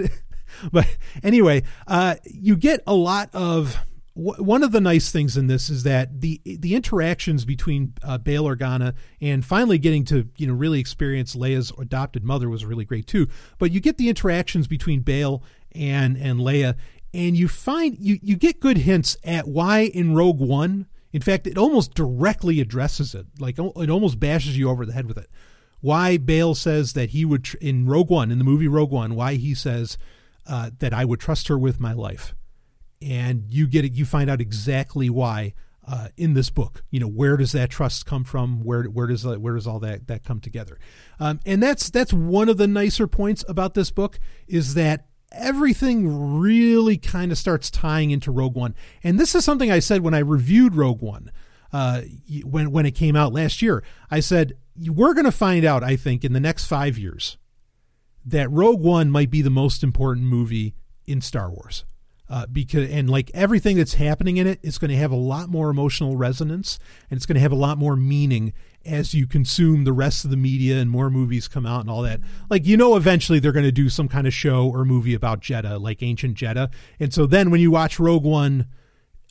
[0.72, 0.86] but
[1.22, 3.78] anyway, uh, you get a lot of
[4.16, 8.44] one of the nice things in this is that the the interactions between uh, Bail
[8.44, 13.08] Organa and finally getting to you know really experience Leia's adopted mother was really great
[13.08, 13.28] too.
[13.58, 16.76] But you get the interactions between Bail and and Leia,
[17.12, 20.86] and you find you you get good hints at why in Rogue One.
[21.12, 23.26] In fact, it almost directly addresses it.
[23.40, 25.28] Like it almost bashes you over the head with it.
[25.80, 29.16] Why Bail says that he would in Rogue One in the movie Rogue One.
[29.16, 29.98] Why he says
[30.46, 32.34] uh, that I would trust her with my life.
[33.02, 35.54] And you get it, you find out exactly why
[35.86, 36.82] uh, in this book.
[36.90, 38.64] You know, where does that trust come from?
[38.64, 40.78] Where where does where does all that that come together?
[41.20, 46.38] Um, and that's that's one of the nicer points about this book is that everything
[46.38, 48.74] really kind of starts tying into Rogue One.
[49.02, 51.30] And this is something I said when I reviewed Rogue One.
[51.72, 52.02] Uh,
[52.44, 54.52] when when it came out last year, I said
[54.86, 55.82] we're going to find out.
[55.82, 57.36] I think in the next five years,
[58.24, 60.74] that Rogue One might be the most important movie
[61.06, 61.84] in Star Wars.
[62.26, 65.50] Uh, because and like everything that's happening in it is going to have a lot
[65.50, 66.78] more emotional resonance
[67.10, 68.54] and it's going to have a lot more meaning
[68.86, 72.00] as you consume the rest of the media and more movies come out and all
[72.00, 72.20] that.
[72.48, 75.42] Like you know, eventually they're going to do some kind of show or movie about
[75.42, 78.68] Jedha, like ancient Jedha, and so then when you watch Rogue One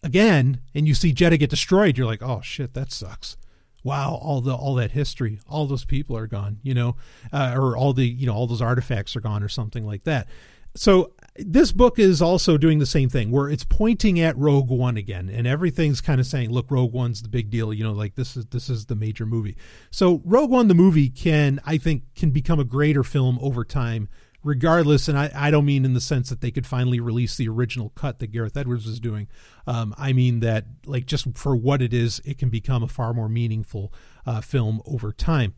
[0.04, 3.38] again and you see Jedha get destroyed, you're like, oh shit, that sucks.
[3.84, 6.96] Wow, all the all that history, all those people are gone, you know,
[7.32, 10.28] uh, or all the you know all those artifacts are gone, or something like that.
[10.76, 14.98] So this book is also doing the same thing, where it's pointing at Rogue One
[14.98, 18.16] again, and everything's kind of saying, "Look, Rogue One's the big deal," you know, like
[18.16, 19.56] this is this is the major movie.
[19.92, 24.10] So Rogue One, the movie, can I think can become a greater film over time
[24.44, 27.48] regardless, and I, I don't mean in the sense that they could finally release the
[27.48, 29.28] original cut that Gareth Edwards was doing.
[29.66, 33.14] Um, I mean that, like, just for what it is, it can become a far
[33.14, 33.94] more meaningful
[34.26, 35.56] uh, film over time.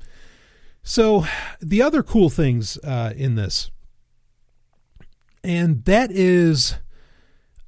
[0.84, 1.26] So,
[1.60, 3.72] the other cool things uh, in this,
[5.44, 6.76] and that is,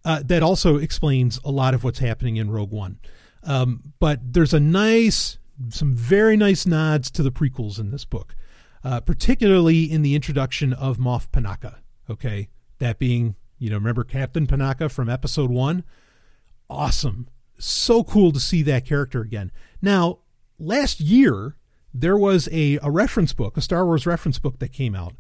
[0.06, 3.00] uh, that also explains a lot of what's happening in Rogue One.
[3.44, 8.36] Um, but there's a nice, some very nice nods to the prequels in this book
[8.88, 11.80] uh, particularly in the introduction of Moff Panaka.
[12.10, 12.48] Okay,
[12.80, 15.84] that being you know remember Captain Panaka from Episode One.
[16.70, 17.28] Awesome,
[17.60, 19.52] so cool to see that character again.
[19.82, 20.20] Now,
[20.58, 21.58] last year
[21.94, 25.16] there was a, a reference book, a Star Wars reference book that came out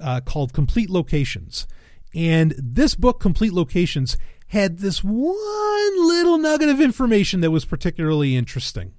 [0.00, 1.66] uh, called Complete Locations,
[2.14, 4.16] and this book, Complete Locations,
[4.48, 8.92] had this one little nugget of information that was particularly interesting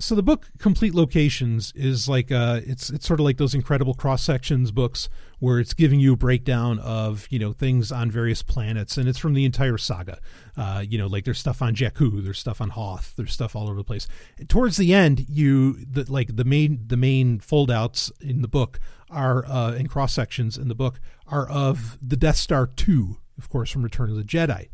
[0.00, 3.92] so the book complete locations is like uh it's it's sort of like those incredible
[3.92, 8.42] cross sections books where it's giving you a breakdown of you know things on various
[8.42, 10.18] planets and it's from the entire saga.
[10.56, 13.68] Uh you know like there's stuff on jakku there's stuff on hoth there's stuff all
[13.68, 14.08] over the place.
[14.48, 19.44] Towards the end you the like the main the main foldouts in the book are
[19.46, 23.70] uh in cross sections in the book are of the death star 2 of course
[23.70, 24.68] from return of the jedi.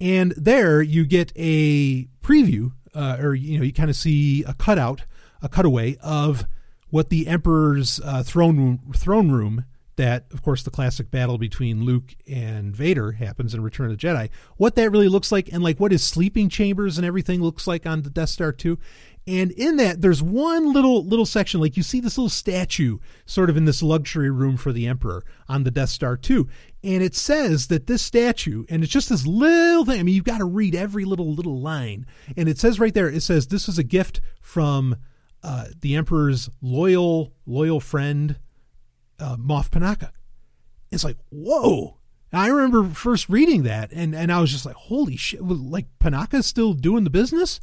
[0.00, 4.54] And there you get a preview uh, or you know, you kind of see a
[4.54, 5.02] cutout,
[5.42, 6.46] a cutaway of
[6.90, 9.64] what the Emperor's uh, throne room, throne room.
[9.96, 14.06] That, of course, the classic battle between Luke and Vader happens in Return of the
[14.06, 14.28] Jedi.
[14.56, 17.86] What that really looks like, and like what his sleeping chambers and everything looks like
[17.86, 18.76] on the Death Star too.
[19.24, 23.48] And in that, there's one little little section, like you see this little statue, sort
[23.50, 26.48] of in this luxury room for the Emperor on the Death Star too
[26.84, 30.24] and it says that this statue and it's just this little thing i mean you've
[30.24, 32.06] got to read every little little line.
[32.36, 34.96] And it says right there it says this is a gift from
[35.42, 38.38] uh, the emperor's loyal loyal friend
[39.18, 40.10] uh, moff panaka
[40.90, 41.98] it's like whoa.
[42.32, 46.46] I remember first reading that and and i was just like holy shit like panaka's
[46.46, 47.60] still doing the business?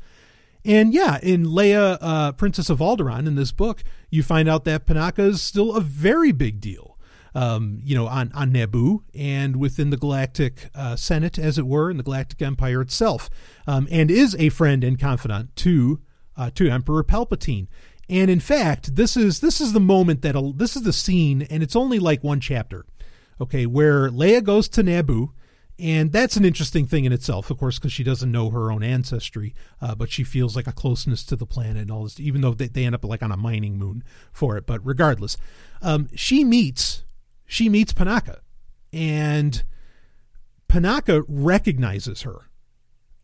[0.63, 4.86] And yeah, in Leia, uh, Princess of Alderaan, in this book, you find out that
[4.86, 6.90] Panaka is still a very big deal
[7.34, 11.89] um, you know, on, on Naboo and within the Galactic uh, Senate, as it were,
[11.89, 13.30] in the Galactic Empire itself,
[13.67, 16.00] um, and is a friend and confidant to
[16.38, 17.67] uh, to Emperor Palpatine.
[18.10, 21.63] And in fact, this is this is the moment that this is the scene, and
[21.63, 22.86] it's only like one chapter,
[23.39, 25.30] okay, where Leia goes to Naboo.
[25.80, 28.84] And that's an interesting thing in itself, of course, because she doesn't know her own
[28.84, 32.41] ancestry, uh, but she feels like a closeness to the planet and all this, even
[32.41, 34.67] though they, they end up like on a mining moon for it.
[34.67, 35.38] But regardless,
[35.82, 37.04] um, she meets
[37.51, 38.39] she meets Panaka,
[38.93, 39.65] and
[40.69, 42.49] Panaka recognizes her.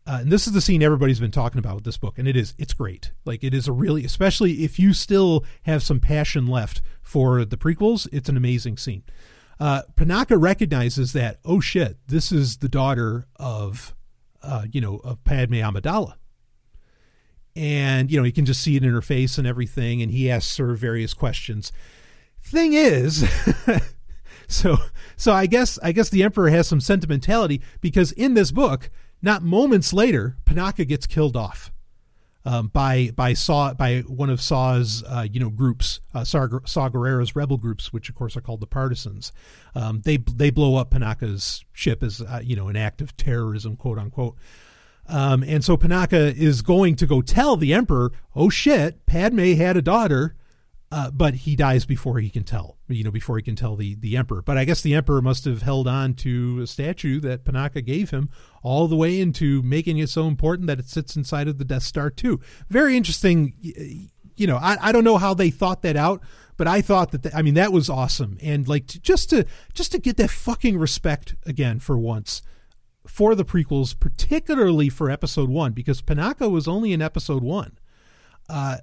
[0.06, 2.36] Uh, and this is the scene everybody's been talking about with this book, and it
[2.36, 3.12] is it's great.
[3.24, 7.56] Like it is a really, especially if you still have some passion left for the
[7.56, 9.02] prequels, it's an amazing scene.
[9.58, 13.96] Uh, Panaka recognizes that oh shit, this is the daughter of,
[14.42, 16.16] uh, you know, of Padme Amidala,
[17.56, 20.30] and you know he can just see it in her face and everything, and he
[20.30, 21.72] asks her various questions.
[22.42, 23.24] Thing is.
[24.48, 24.78] So
[25.16, 29.42] so I guess I guess the emperor has some sentimentality because in this book, not
[29.42, 31.70] moments later, Panaka gets killed off.
[32.44, 36.88] Um, by by Saw by one of Saw's uh, you know groups, uh, Saw, Saw
[37.34, 39.32] rebel groups, which of course are called the Partisans.
[39.74, 43.76] Um, they they blow up Panaka's ship as uh, you know an act of terrorism,
[43.76, 44.36] quote unquote.
[45.08, 49.76] Um, and so Panaka is going to go tell the emperor, "Oh shit, Padme had
[49.76, 50.34] a daughter."
[50.90, 53.94] Uh, but he dies before he can tell, you know, before he can tell the,
[53.96, 54.40] the emperor.
[54.40, 58.08] But I guess the emperor must have held on to a statue that Panaka gave
[58.08, 58.30] him
[58.62, 61.82] all the way into making it so important that it sits inside of the Death
[61.82, 62.40] Star too.
[62.70, 63.52] Very interesting.
[64.34, 66.22] You know, I, I don't know how they thought that out,
[66.56, 69.44] but I thought that the, I mean that was awesome, and like to, just to
[69.74, 72.40] just to get that fucking respect again for once
[73.06, 77.78] for the prequels, particularly for Episode One, because Panaka was only in Episode One.
[78.48, 78.78] Uh,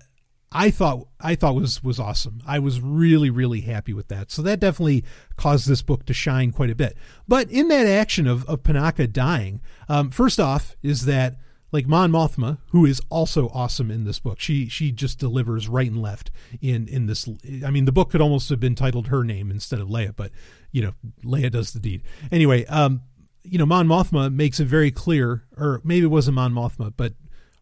[0.51, 2.41] I thought I thought was was awesome.
[2.45, 4.31] I was really really happy with that.
[4.31, 5.03] So that definitely
[5.36, 6.97] caused this book to shine quite a bit.
[7.27, 11.38] But in that action of of Panaka dying, um, first off is that
[11.71, 14.39] like Mon Mothma, who is also awesome in this book.
[14.39, 16.31] She she just delivers right and left
[16.62, 17.27] in in this.
[17.65, 20.31] I mean, the book could almost have been titled her name instead of Leia, but
[20.71, 22.03] you know, Leia does the deed.
[22.31, 23.01] Anyway, um,
[23.43, 27.13] you know, Mon Mothma makes it very clear, or maybe it wasn't Mon Mothma, but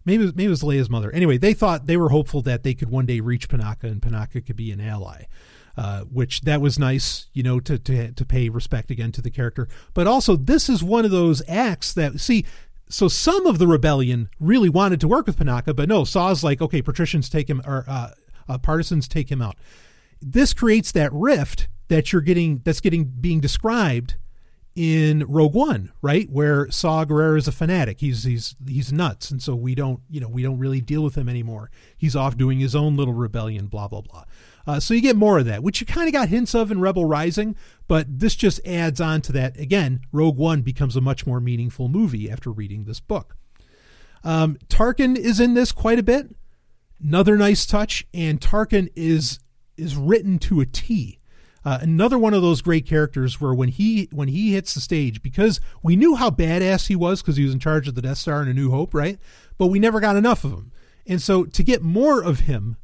[0.05, 1.11] maybe maybe it was Leia's mother.
[1.11, 4.45] Anyway, they thought they were hopeful that they could one day reach Panaka and Panaka
[4.45, 5.25] could be an ally.
[5.75, 9.31] Uh, which that was nice, you know, to, to to pay respect again to the
[9.31, 9.67] character.
[9.95, 12.45] But also, this is one of those acts that see.
[12.89, 16.61] So some of the rebellion really wanted to work with Panaka, but no, Saw's like,
[16.61, 18.11] okay, patricians take him, or uh,
[18.47, 19.55] uh, partisans take him out.
[20.21, 24.17] This creates that rift that you're getting, that's getting being described
[24.75, 26.29] in Rogue One, right?
[26.29, 27.99] Where Saw Gerrera is a fanatic.
[27.99, 31.15] He's he's he's nuts, and so we don't you know we don't really deal with
[31.15, 31.69] him anymore.
[31.95, 34.23] He's off doing his own little rebellion, blah blah blah.
[34.65, 36.79] Uh, so you get more of that, which you kind of got hints of in
[36.79, 37.55] Rebel Rising,
[37.87, 39.59] but this just adds on to that.
[39.59, 43.35] Again, Rogue One becomes a much more meaningful movie after reading this book.
[44.23, 46.33] Um, Tarkin is in this quite a bit.
[47.03, 49.39] Another nice touch, and Tarkin is
[49.77, 51.19] is written to a T.
[51.65, 55.21] Uh, another one of those great characters where when he when he hits the stage,
[55.21, 58.17] because we knew how badass he was because he was in charge of the Death
[58.17, 59.17] Star in A New Hope, right?
[59.57, 60.71] But we never got enough of him,
[61.07, 62.77] and so to get more of him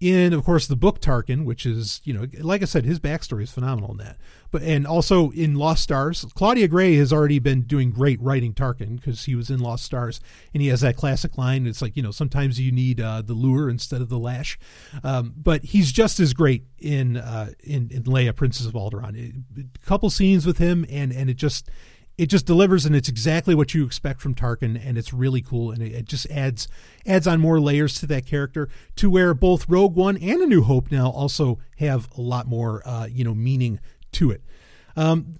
[0.00, 3.42] in of course the book Tarkin, which is you know like I said, his backstory
[3.42, 4.16] is phenomenal in that.
[4.50, 8.96] But and also in Lost Stars, Claudia Gray has already been doing great writing Tarkin
[8.96, 10.20] because he was in Lost Stars,
[10.52, 11.66] and he has that classic line.
[11.66, 14.58] It's like you know sometimes you need uh, the lure instead of the lash,
[15.02, 19.44] um, but he's just as great in uh, in in Leia, Princess of Alderaan.
[19.58, 21.70] A couple scenes with him, and and it just
[22.18, 25.70] it just delivers and it's exactly what you expect from Tarkin and it's really cool
[25.70, 26.66] and it, it, just adds
[27.06, 30.62] adds on more layers to that character to where both Rogue One and A New
[30.62, 33.80] Hope now also have a lot more uh, you know meaning
[34.12, 34.42] to it.
[34.96, 35.34] Um,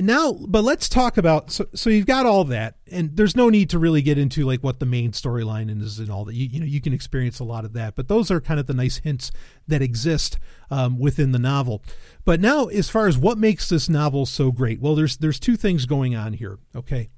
[0.00, 3.70] now but let's talk about so, so you've got all that and there's no need
[3.70, 6.34] to really get into like what the main storyline is and all that.
[6.34, 8.66] You, you know you can experience a lot of that but those are kind of
[8.66, 9.30] the nice hints
[9.66, 10.38] that exist
[10.70, 11.82] um, within the novel.
[12.24, 15.56] But now as far as what makes this novel so great well there's there's two
[15.56, 17.10] things going on here okay?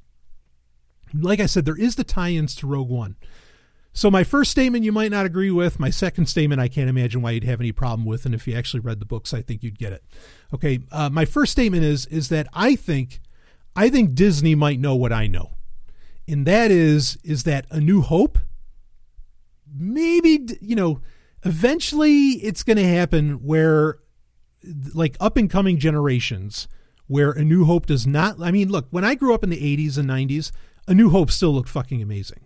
[1.14, 3.16] Like i said there is the tie-ins to rogue one
[3.98, 5.80] so my first statement you might not agree with.
[5.80, 8.54] My second statement I can't imagine why you'd have any problem with, and if you
[8.54, 10.04] actually read the books, I think you'd get it.
[10.54, 13.18] Okay, uh, my first statement is is that I think
[13.74, 15.56] I think Disney might know what I know,
[16.28, 18.38] and that is is that A New Hope.
[19.68, 21.00] Maybe you know,
[21.42, 23.98] eventually it's going to happen where,
[24.94, 26.68] like up and coming generations,
[27.08, 28.40] where A New Hope does not.
[28.40, 30.52] I mean, look, when I grew up in the '80s and '90s,
[30.86, 32.44] A New Hope still looked fucking amazing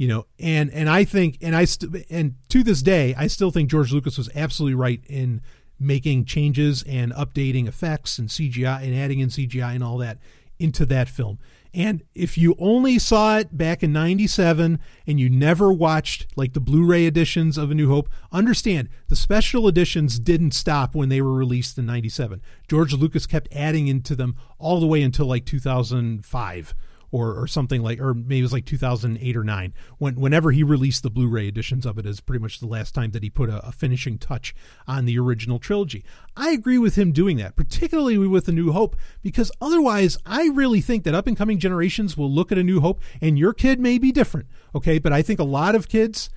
[0.00, 3.50] you know and and i think and i st- and to this day i still
[3.50, 5.42] think george lucas was absolutely right in
[5.78, 10.16] making changes and updating effects and cgi and adding in cgi and all that
[10.60, 11.38] into that film.
[11.72, 16.60] And if you only saw it back in 97 and you never watched like the
[16.60, 21.32] blu-ray editions of a new hope understand the special editions didn't stop when they were
[21.32, 26.74] released in 97 george lucas kept adding into them all the way until like 2005
[27.10, 29.74] or or something like, or maybe it was like 2008 or nine.
[29.98, 33.10] When whenever he released the Blu-ray editions of it, is pretty much the last time
[33.12, 34.54] that he put a, a finishing touch
[34.86, 36.04] on the original trilogy.
[36.36, 40.80] I agree with him doing that, particularly with A New Hope, because otherwise, I really
[40.80, 43.80] think that up and coming generations will look at A New Hope, and your kid
[43.80, 44.98] may be different, okay?
[44.98, 46.30] But I think a lot of kids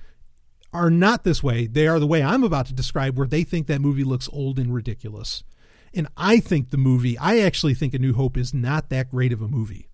[0.72, 1.66] are not this way.
[1.66, 4.58] They are the way I'm about to describe, where they think that movie looks old
[4.58, 5.44] and ridiculous.
[5.94, 9.32] And I think the movie, I actually think A New Hope is not that great
[9.32, 9.88] of a movie.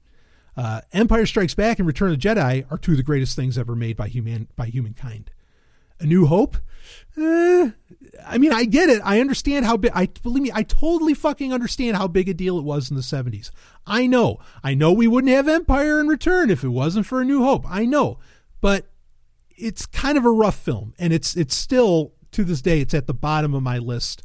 [0.57, 3.57] Uh, Empire Strikes Back and Return of the Jedi are two of the greatest things
[3.57, 5.31] ever made by human by humankind.
[6.01, 6.57] A New Hope.
[7.17, 7.71] Eh,
[8.27, 9.03] I mean, I get it.
[9.05, 9.93] I understand how big.
[9.95, 10.51] I believe me.
[10.53, 13.51] I totally fucking understand how big a deal it was in the seventies.
[13.87, 14.39] I know.
[14.65, 17.65] I know we wouldn't have Empire and Return if it wasn't for A New Hope.
[17.69, 18.19] I know,
[18.61, 18.87] but
[19.57, 23.07] it's kind of a rough film, and it's it's still to this day it's at
[23.07, 24.23] the bottom of my list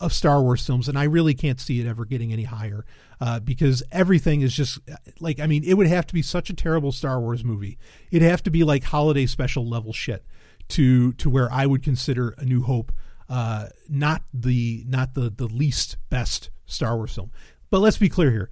[0.00, 2.84] of Star Wars films, and I really can't see it ever getting any higher
[3.20, 4.78] uh, because everything is just
[5.20, 7.78] like I mean, it would have to be such a terrible Star Wars movie.
[8.10, 10.24] It'd have to be like holiday special level shit
[10.68, 12.92] to to where I would consider A New Hope
[13.28, 17.30] uh, not the not the the least best Star Wars film.
[17.70, 18.50] But let's be clear here: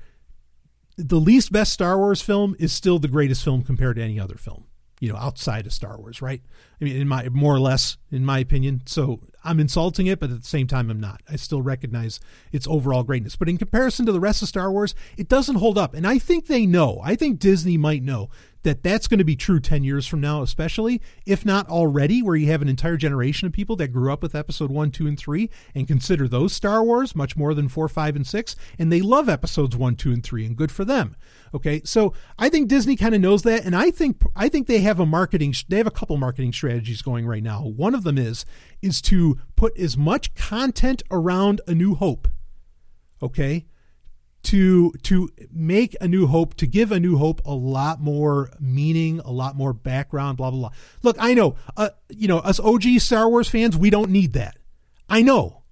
[0.96, 4.37] the least best Star Wars film is still the greatest film compared to any other
[4.37, 4.66] film
[5.00, 6.40] you know, outside of Star Wars, right?
[6.81, 8.83] I mean, in my more or less, in my opinion.
[8.87, 11.22] So I'm insulting it, but at the same time, I'm not.
[11.30, 12.20] I still recognize
[12.52, 13.37] its overall greatness.
[13.37, 15.94] But in comparison to the rest of Star Wars, it doesn't hold up.
[15.94, 17.01] And I think they know.
[17.03, 18.28] I think Disney might know
[18.66, 22.34] that that's going to be true 10 years from now, especially if not already, where
[22.34, 25.16] you have an entire generation of people that grew up with episode 1, 2, and
[25.16, 28.56] 3 and consider those Star Wars much more than 4, 5, and 6.
[28.76, 31.14] And they love episodes 1, 2, and 3, and good for them.
[31.54, 34.80] Okay, so I think Disney kind of knows that, and I think I think they
[34.80, 37.60] have a marketing they have a couple marketing strategies going right now.
[37.62, 38.44] One of them is
[38.82, 42.26] is to put as much content around A New Hope,
[43.22, 43.66] okay,
[44.47, 49.20] to to make a new hope to give a new hope a lot more meaning
[49.20, 50.70] a lot more background blah blah blah.
[51.03, 54.57] Look i know uh, you know us og star wars fans we don't need that.
[55.09, 55.62] I know.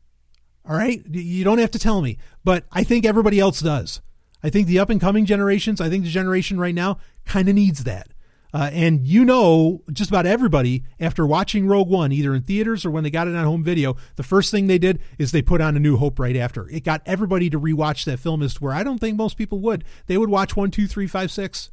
[0.66, 1.02] All right?
[1.10, 2.18] You don't have to tell me.
[2.42, 4.00] But i think everybody else does.
[4.42, 7.54] I think the up and coming generations i think the generation right now kind of
[7.54, 8.08] needs that
[8.54, 12.90] uh, and you know, just about everybody, after watching Rogue One, either in theaters or
[12.92, 15.60] when they got it on home video, the first thing they did is they put
[15.60, 16.68] on A New Hope right after.
[16.70, 19.58] It got everybody to rewatch that film, as to where I don't think most people
[19.62, 19.82] would.
[20.06, 21.72] They would watch one, two, three, five, six.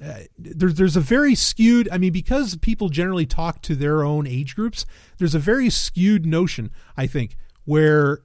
[0.00, 1.88] Uh, there's there's a very skewed.
[1.90, 4.86] I mean, because people generally talk to their own age groups,
[5.18, 6.70] there's a very skewed notion.
[6.96, 8.20] I think where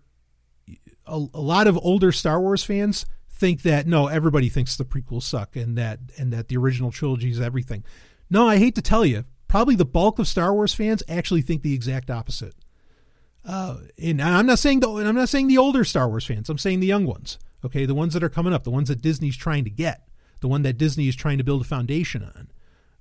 [1.08, 5.24] a, a lot of older Star Wars fans think that no, everybody thinks the prequels
[5.24, 7.84] suck and that and that the original trilogy is everything.
[8.30, 11.62] No, I hate to tell you, probably the bulk of Star Wars fans actually think
[11.62, 12.56] the exact opposite.
[13.46, 16.50] Uh, and I'm not saying the and I'm not saying the older Star Wars fans.
[16.50, 17.38] I'm saying the young ones.
[17.64, 20.08] Okay, the ones that are coming up, the ones that Disney's trying to get,
[20.40, 22.50] the one that Disney is trying to build a foundation on.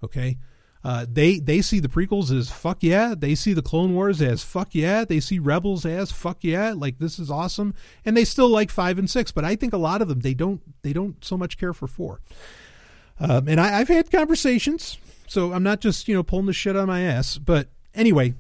[0.03, 0.39] Okay,
[0.85, 3.15] uh, they they see the prequels as fuck yeah.
[3.17, 5.05] They see the Clone Wars as fuck yeah.
[5.05, 6.75] They see Rebels as fuck yeah.
[6.77, 7.75] Like this is awesome,
[8.05, 9.33] and they still like five and six.
[9.33, 11.87] But I think a lot of them they don't they don't so much care for
[11.87, 12.21] four.
[13.19, 16.77] Um, and I, I've had conversations, so I'm not just you know pulling the shit
[16.77, 17.39] on my ass.
[17.39, 18.35] But anyway,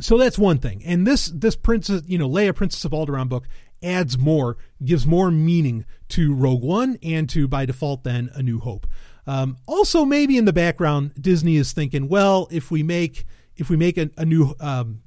[0.00, 0.82] so that's one thing.
[0.86, 3.46] And this this princess you know Leia Princess of Alderaan book
[3.82, 8.60] adds more, gives more meaning to Rogue One and to by default then A New
[8.60, 8.86] Hope.
[9.28, 13.26] Um, also, maybe in the background, Disney is thinking, well, if we make
[13.56, 15.02] if we make a, a new, um,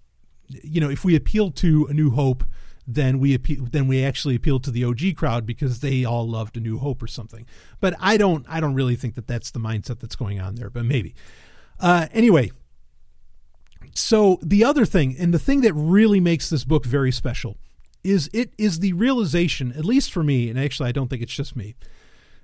[0.48, 2.44] you know, if we appeal to A New Hope,
[2.86, 6.56] then we appeal, then we actually appeal to the OG crowd because they all loved
[6.56, 7.48] A New Hope or something.
[7.80, 10.70] But I don't I don't really think that that's the mindset that's going on there.
[10.70, 11.16] But maybe.
[11.80, 12.52] Uh, anyway,
[13.96, 17.58] so the other thing, and the thing that really makes this book very special,
[18.04, 21.34] is it is the realization, at least for me, and actually I don't think it's
[21.34, 21.76] just me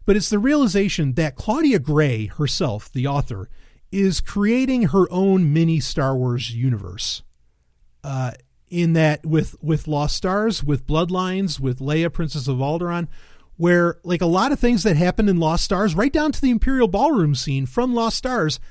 [0.08, 3.50] but it's the realization that Claudia Gray herself, the author,
[3.92, 7.24] is creating her own mini Star Wars universe.
[8.04, 8.32] Uh,
[8.70, 13.08] in that, with with Lost Stars, with Bloodlines, with Leia, Princess of Alderaan,
[13.58, 16.52] where like a lot of things that happen in Lost Stars, right down to the
[16.52, 18.62] Imperial Ballroom scene from Lost Stars,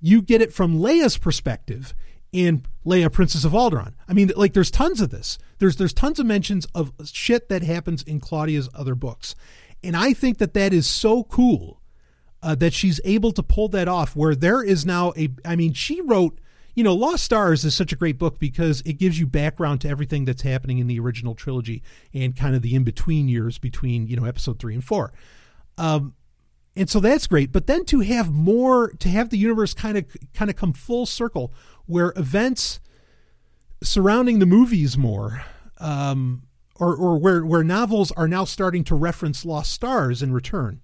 [0.00, 1.94] you get it from Leia's perspective
[2.32, 3.94] in Leia, Princess of Alderaan.
[4.08, 5.38] I mean, like there's tons of this.
[5.58, 9.34] There's there's tons of mentions of shit that happens in Claudia's other books,
[9.82, 11.80] and I think that that is so cool
[12.42, 15.72] uh, that she's able to pull that off where there is now a, I mean,
[15.72, 16.38] she wrote,
[16.74, 19.88] you know, Lost Stars is such a great book because it gives you background to
[19.88, 24.06] everything that's happening in the original trilogy and kind of the in between years between,
[24.06, 25.12] you know, episode three and four.
[25.78, 26.14] Um,
[26.76, 27.50] and so that's great.
[27.50, 30.04] But then to have more, to have the universe kind of
[30.34, 31.52] kind of come full circle
[31.86, 32.80] where events
[33.82, 35.44] surrounding the movies more
[35.78, 36.42] um,
[36.78, 40.80] or, or where, where novels are now starting to reference lost stars in return.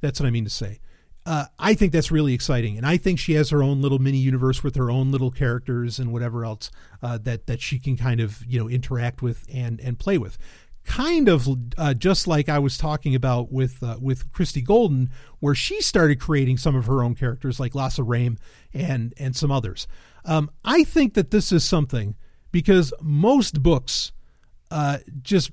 [0.00, 0.80] That's what I mean to say.
[1.26, 4.18] Uh, I think that's really exciting, and I think she has her own little mini
[4.18, 6.70] universe with her own little characters and whatever else
[7.02, 10.36] uh, that that she can kind of you know interact with and and play with.
[10.84, 11.48] Kind of
[11.78, 15.10] uh, just like I was talking about with uh, with Christie Golden,
[15.40, 18.36] where she started creating some of her own characters like Lasse Rhayme
[18.74, 19.86] and and some others.
[20.26, 22.16] Um, I think that this is something
[22.52, 24.12] because most books
[24.74, 25.52] uh, just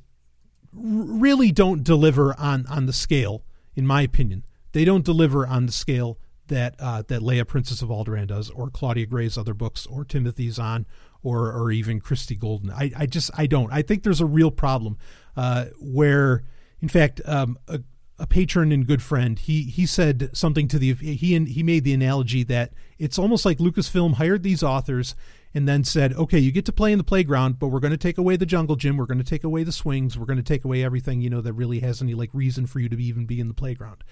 [0.73, 3.43] really don't deliver on on the scale,
[3.75, 4.43] in my opinion.
[4.71, 6.17] They don't deliver on the scale
[6.47, 10.49] that uh, that Leia, Princess of Alderaan does, or Claudia Gray's other books, or Timothy
[10.49, 10.87] Zahn,
[11.21, 12.71] or or even Christie Golden.
[12.71, 13.71] I, I just I don't.
[13.71, 14.97] I think there's a real problem
[15.37, 16.43] uh, where,
[16.81, 17.81] in fact, um, a,
[18.17, 21.93] a patron and good friend he he said something to the he he made the
[21.93, 25.13] analogy that it's almost like Lucasfilm hired these authors
[25.53, 27.97] and then said, okay, you get to play in the playground, but we're going to
[27.97, 28.97] take away the jungle gym.
[28.97, 30.17] We're going to take away the swings.
[30.17, 32.79] We're going to take away everything, you know, that really has any like reason for
[32.79, 34.03] you to even be in the playground.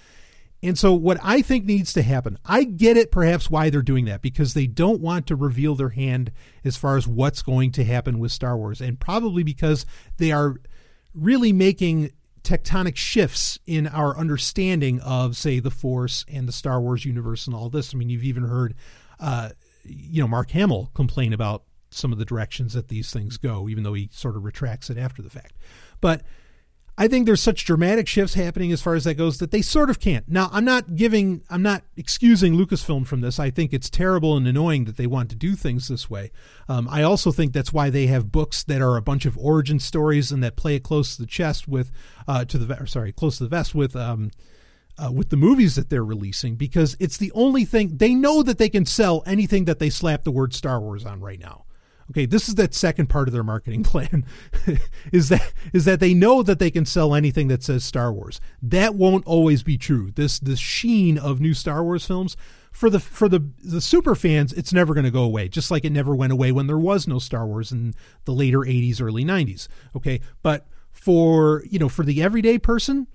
[0.61, 4.05] And so, what I think needs to happen, I get it perhaps why they're doing
[4.05, 6.33] that because they don't want to reveal their hand
[6.65, 9.85] as far as what's going to happen with Star Wars, and probably because
[10.17, 10.55] they are
[11.13, 12.11] really making
[12.43, 17.55] tectonic shifts in our understanding of, say, the Force and the Star Wars universe and
[17.55, 17.93] all this.
[17.93, 18.75] I mean, you've even heard
[19.19, 19.49] uh,
[19.83, 23.83] you know, Mark Hamill complain about some of the directions that these things go, even
[23.83, 25.53] though he sort of retracts it after the fact.
[26.01, 26.21] But
[26.99, 29.89] I think there's such dramatic shifts happening as far as that goes that they sort
[29.89, 30.27] of can't.
[30.27, 33.39] Now, I'm not giving, I'm not excusing Lucasfilm from this.
[33.39, 36.29] I think it's terrible and annoying that they want to do things this way.
[36.67, 39.79] Um, I also think that's why they have books that are a bunch of origin
[39.79, 41.89] stories and that play it close to the chest with,
[42.27, 44.31] uh, to the, sorry, close to the vest with, um,
[44.99, 48.57] uh, with the movies that they're releasing because it's the only thing they know that
[48.57, 51.65] they can sell anything that they slap the word Star Wars on right now.
[52.11, 54.25] Okay, this is that second part of their marketing plan
[55.11, 58.41] is that is that they know that they can sell anything that says Star Wars.
[58.61, 60.11] That won't always be true.
[60.11, 62.35] This this sheen of new Star Wars films
[62.71, 65.47] for the for the the super fans, it's never going to go away.
[65.47, 67.93] Just like it never went away when there was no Star Wars in
[68.25, 69.67] the later 80s, early 90s.
[69.95, 73.07] Okay, but for you know for the everyday person,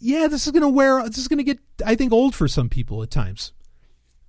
[0.00, 1.02] yeah, this is going to wear.
[1.04, 3.52] This is going to get I think old for some people at times.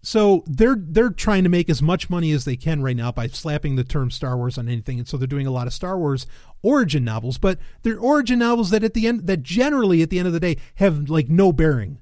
[0.03, 3.27] So they're they're trying to make as much money as they can right now by
[3.27, 5.97] slapping the term Star Wars on anything, and so they're doing a lot of Star
[5.97, 6.25] Wars
[6.63, 7.37] origin novels.
[7.37, 10.39] But they're origin novels that at the end that generally at the end of the
[10.39, 11.99] day have like no bearing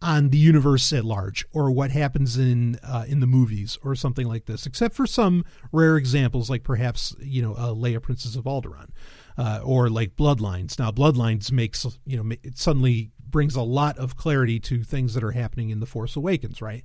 [0.00, 4.26] on the universe at large or what happens in uh, in the movies or something
[4.26, 8.44] like this, except for some rare examples like perhaps you know uh, Leia Princess of
[8.44, 8.88] Alderaan
[9.36, 10.78] uh, or like Bloodlines.
[10.78, 15.24] Now Bloodlines makes you know it suddenly brings a lot of clarity to things that
[15.24, 16.84] are happening in the Force Awakens, right?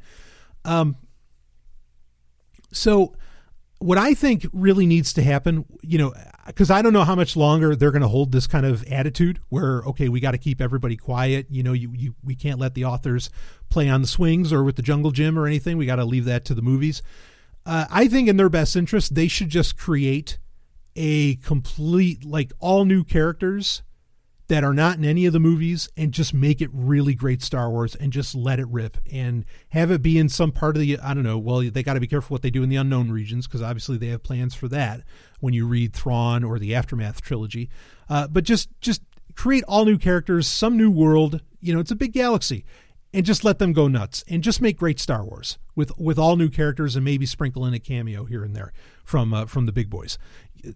[0.66, 0.96] Um,
[2.72, 3.16] so
[3.80, 6.14] what I think really needs to happen, you know,
[6.48, 9.40] because I don't know how much longer they're going to hold this kind of attitude
[9.50, 11.48] where, okay, we got to keep everybody quiet.
[11.50, 13.30] You know, you, you we can't let the authors
[13.70, 15.78] play on the swings or with the jungle gym or anything.
[15.78, 17.04] We got to leave that to the movies.
[17.66, 20.40] Uh, I think in their best interest, they should just create
[20.98, 23.84] a complete, like all new characters
[24.48, 27.70] that are not in any of the movies and just make it really great Star
[27.70, 30.98] Wars and just let it rip and have it be in some part of the
[31.00, 31.38] I don't know.
[31.38, 33.98] Well, they got to be careful what they do in the unknown regions because obviously
[33.98, 35.02] they have plans for that
[35.40, 37.70] when you read Thrawn or the Aftermath trilogy.
[38.10, 39.02] Uh, but just just
[39.36, 41.42] create all new characters, some new world.
[41.60, 42.64] You know, it's a big galaxy,
[43.14, 46.36] and just let them go nuts and just make great Star Wars with with all
[46.36, 49.72] new characters and maybe sprinkle in a cameo here and there from uh, from the
[49.72, 50.18] big boys.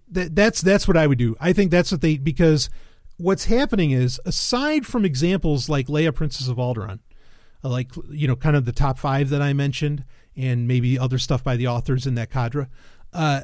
[0.09, 1.35] That, that's that's what I would do.
[1.39, 2.69] I think that's what they because
[3.17, 6.99] what's happening is, aside from examples like Leia, Princess of Alderaan,
[7.63, 10.05] uh, like you know, kind of the top five that I mentioned,
[10.35, 12.67] and maybe other stuff by the authors in that cadre.
[13.13, 13.41] Uh,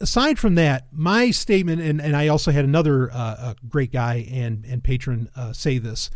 [0.00, 4.64] aside from that, my statement, and, and I also had another uh, great guy and
[4.64, 6.10] and patron uh, say this,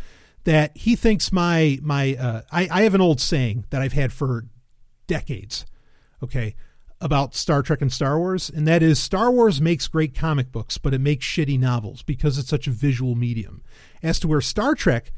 [0.49, 4.11] that he thinks my my uh, I, I have an old saying that I've had
[4.11, 4.45] for
[5.05, 5.63] decades.
[6.23, 6.55] Okay,
[6.99, 10.79] about Star Trek and Star Wars, and that is Star Wars makes great comic books,
[10.79, 13.61] but it makes shitty novels because it's such a visual medium.
[14.01, 15.11] As to where Star Trek,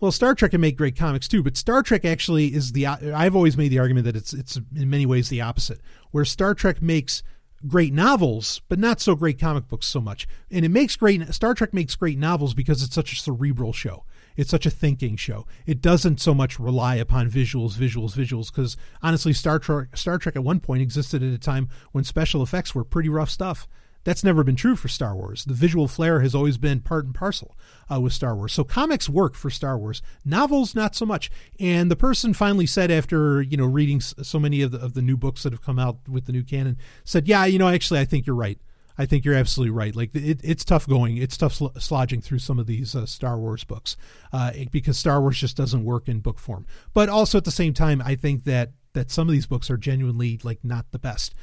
[0.00, 2.84] well, Star Trek can make great comics too, but Star Trek actually is the.
[2.84, 5.80] I've always made the argument that it's it's in many ways the opposite,
[6.10, 7.22] where Star Trek makes
[7.68, 10.26] great novels, but not so great comic books so much.
[10.50, 14.02] And it makes great Star Trek makes great novels because it's such a cerebral show.
[14.36, 15.46] It's such a thinking show.
[15.66, 18.46] It doesn't so much rely upon visuals, visuals, visuals.
[18.46, 22.42] Because honestly, Star Trek, Star Trek at one point existed at a time when special
[22.42, 23.68] effects were pretty rough stuff.
[24.04, 25.44] That's never been true for Star Wars.
[25.44, 27.56] The visual flair has always been part and parcel
[27.92, 28.52] uh, with Star Wars.
[28.52, 31.30] So comics work for Star Wars, novels not so much.
[31.60, 35.02] And the person finally said after you know reading so many of the of the
[35.02, 38.00] new books that have come out with the new canon, said, "Yeah, you know, actually,
[38.00, 38.58] I think you're right.
[38.98, 39.94] I think you're absolutely right.
[39.94, 41.16] Like it, it's tough going.
[41.16, 43.96] It's tough sl- slodging through some of these uh, Star Wars books
[44.32, 46.66] uh, because Star Wars just doesn't work in book form.
[46.94, 49.76] But also at the same time, I think that that some of these books are
[49.76, 51.34] genuinely like not the best.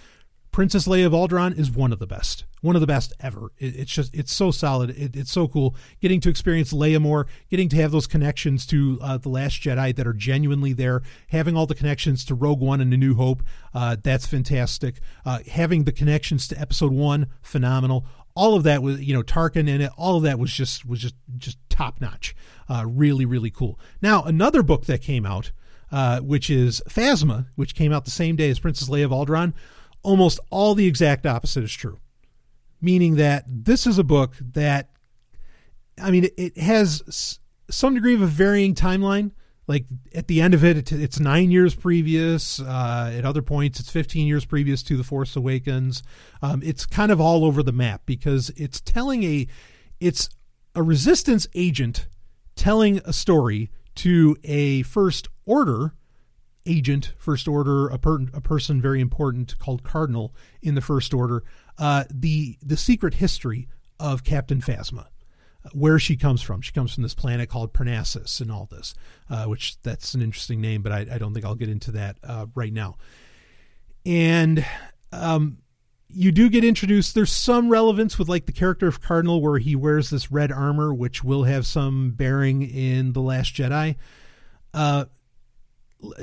[0.52, 3.52] Princess Leia of Alderaan is one of the best, one of the best ever.
[3.60, 4.90] It, it's just it's so solid.
[4.90, 8.98] It, it's so cool getting to experience Leia more, getting to have those connections to
[9.02, 12.82] uh, the Last Jedi that are genuinely there, having all the connections to Rogue One
[12.82, 13.44] and A New Hope.
[13.74, 15.00] Uh, that's fantastic.
[15.24, 18.06] Uh, having the connections to Episode One, phenomenal.
[18.36, 19.92] All of that was you know Tarkin in it.
[19.98, 22.36] All of that was just was just just top notch.
[22.68, 23.80] Uh, really really cool.
[24.02, 25.52] Now another book that came out,
[25.92, 29.54] uh, which is Phasma, which came out the same day as Princess Leia of Alderaan
[30.04, 31.98] almost all the exact opposite is true.
[32.82, 34.90] Meaning that this is a book that,
[36.02, 37.40] I mean, it has
[37.70, 39.32] some degree of a varying timeline.
[39.68, 39.86] Like
[40.16, 42.60] at the end of it, it's nine years previous.
[42.60, 46.02] Uh, at other points, it's 15 years previous to The Force Awakens.
[46.42, 49.48] Um, it's kind of all over the map because it's telling a,
[50.00, 50.30] it's
[50.74, 52.08] a resistance agent
[52.56, 55.94] telling a story to a first order
[56.70, 61.44] agent, First Order, a, per, a person very important called Cardinal in the First Order,
[61.78, 63.68] uh, the the secret history
[64.00, 65.08] of Captain Phasma,
[65.74, 66.62] where she comes from.
[66.62, 68.94] She comes from this planet called Parnassus and all this,
[69.30, 72.18] uh, which that's an interesting name, but I, I, don't think I'll get into that
[72.24, 72.98] uh, right now.
[74.06, 74.66] And
[75.12, 75.58] um,
[76.08, 77.14] you do get introduced.
[77.14, 80.94] There's some relevance with like the character of Cardinal, where he wears this red armor,
[80.94, 83.96] which will have some bearing in the Last Jedi.
[84.74, 85.06] Uh,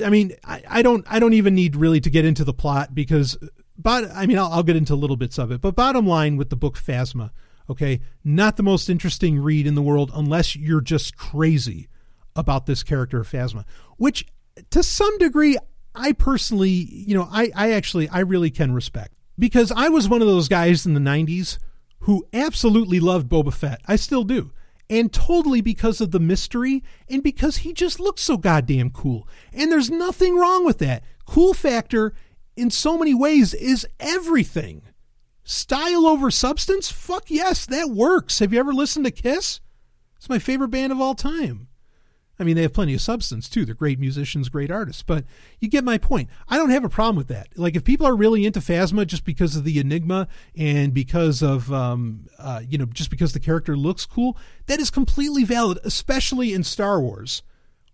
[0.04, 2.94] I mean, I, I, don't, I don't even need really to get into the plot
[2.94, 3.36] because,
[3.76, 5.60] but I mean, I'll, I'll get into little bits of it.
[5.60, 7.30] But bottom line with the book Phasma,
[7.68, 11.88] okay, not the most interesting read in the world unless you're just crazy
[12.34, 13.64] about this character of Phasma,
[13.96, 14.26] which
[14.70, 15.56] to some degree,
[15.94, 19.14] I personally, you know, I, I actually, I really can respect.
[19.38, 21.58] because I was one of those guys in the 90s
[22.00, 23.80] who absolutely loved Boba Fett.
[23.86, 24.52] I still do.
[24.88, 29.28] And totally because of the mystery and because he just looks so goddamn cool.
[29.52, 31.02] And there's nothing wrong with that.
[31.26, 32.14] Cool factor
[32.56, 34.82] in so many ways is everything.
[35.42, 36.90] Style over substance?
[36.90, 38.38] Fuck yes, that works.
[38.38, 39.60] Have you ever listened to Kiss?
[40.16, 41.65] It's my favorite band of all time.
[42.38, 43.64] I mean, they have plenty of substance too.
[43.64, 45.24] They're great musicians, great artists, but
[45.58, 46.28] you get my point.
[46.48, 47.48] I don't have a problem with that.
[47.56, 51.72] Like, if people are really into Phasma just because of the enigma and because of,
[51.72, 56.52] um, uh, you know, just because the character looks cool, that is completely valid, especially
[56.52, 57.42] in Star Wars,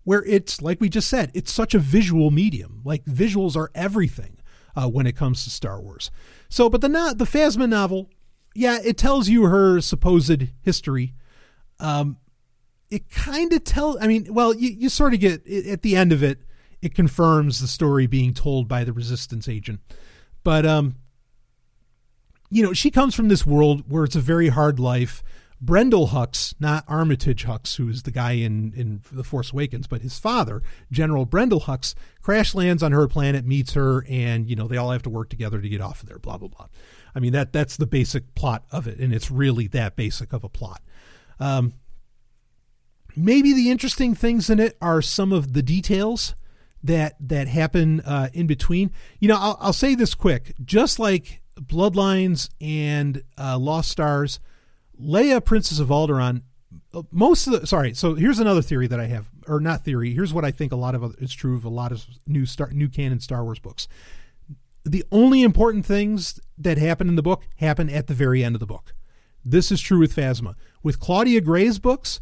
[0.03, 2.81] where it's, like we just said, it's such a visual medium.
[2.85, 4.39] Like, visuals are everything
[4.75, 6.11] uh, when it comes to Star Wars.
[6.49, 8.11] So, but the, no- the Phasma novel,
[8.57, 11.15] yeah, it tells you her supposed history.
[11.79, 12.17] Um,
[12.93, 16.13] it kind of tells i mean well you, you sort of get at the end
[16.13, 16.39] of it
[16.83, 19.81] it confirms the story being told by the resistance agent.
[20.45, 20.97] But um
[22.51, 25.23] you know she comes from this world where it's a very hard life.
[25.65, 30.19] Brendol hux not armitage hux who's the guy in in the force awakens but his
[30.19, 34.77] father general brendol hux crash lands on her planet meets her and you know they
[34.77, 36.67] all have to work together to get off of there blah blah blah.
[37.15, 40.43] I mean that that's the basic plot of it and it's really that basic of
[40.43, 40.83] a plot.
[41.39, 41.75] Um,
[43.17, 46.35] maybe the interesting things in it are some of the details
[46.83, 48.91] that that happen uh, in between.
[49.21, 54.41] You know, I'll, I'll, say this quick: just like Bloodlines and uh, Lost Stars,
[55.01, 56.43] Leia, Princess of Alderaan,
[57.11, 57.95] most of the sorry.
[57.95, 60.13] So here's another theory that I have, or not theory.
[60.15, 62.71] Here's what I think a lot of it's true of a lot of new star
[62.73, 63.89] new canon Star Wars books.
[64.85, 68.61] The only important things that happen in the book happen at the very end of
[68.61, 68.95] the book.
[69.45, 70.55] This is true with Phasma.
[70.83, 72.21] With Claudia Gray's books,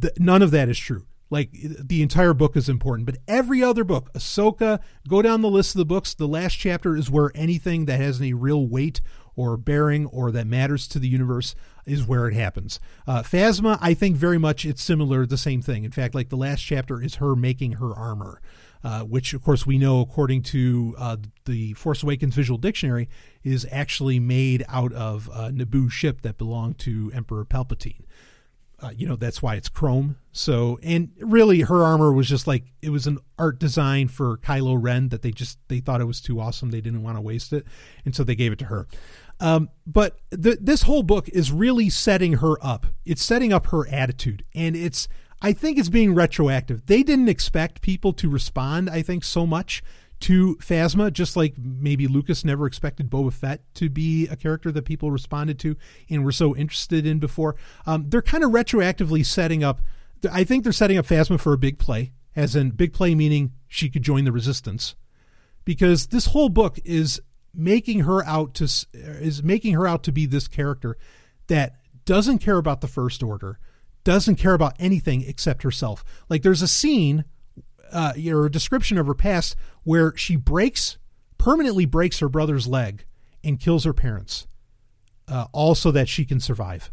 [0.00, 1.06] th- none of that is true.
[1.30, 5.74] Like the entire book is important, but every other book, Ahsoka, go down the list
[5.74, 6.14] of the books.
[6.14, 9.02] The last chapter is where anything that has any real weight
[9.36, 11.54] or bearing or that matters to the universe
[11.86, 12.80] is where it happens.
[13.06, 15.84] Uh, Phasma, I think very much it's similar, the same thing.
[15.84, 18.40] In fact, like the last chapter is her making her armor.
[18.84, 21.16] Uh, which of course we know according to uh,
[21.46, 23.08] the Force Awakens visual dictionary
[23.42, 28.04] is actually made out of a Naboo ship that belonged to Emperor Palpatine
[28.80, 30.16] uh, you know that's why it's chrome.
[30.32, 34.76] So and really her armor was just like it was an art design for kylo
[34.80, 36.70] ren that they just they thought it was too awesome.
[36.70, 37.66] They didn't want to waste it.
[38.04, 38.86] And so they gave it to her.
[39.40, 42.86] Um, but this whole book is really setting her up.
[43.04, 44.44] It's setting up her attitude.
[44.54, 45.08] And it's
[45.40, 46.86] i think it's being retroactive.
[46.86, 49.82] They didn't expect people to respond i think so much
[50.20, 54.84] to Phasma, just like maybe Lucas never expected Boba Fett to be a character that
[54.84, 55.76] people responded to
[56.10, 57.56] and were so interested in before.
[57.86, 59.80] Um, they're kind of retroactively setting up.
[60.30, 63.52] I think they're setting up Phasma for a big play, as in big play meaning
[63.68, 64.96] she could join the Resistance,
[65.64, 67.20] because this whole book is
[67.54, 68.64] making her out to
[68.94, 70.96] is making her out to be this character
[71.46, 73.58] that doesn't care about the First Order,
[74.02, 76.04] doesn't care about anything except herself.
[76.28, 77.24] Like there's a scene
[77.92, 80.98] uh, or a description of her past where she breaks,
[81.36, 83.04] permanently breaks her brother's leg
[83.44, 84.46] and kills her parents,
[85.28, 86.90] uh, all so that she can survive.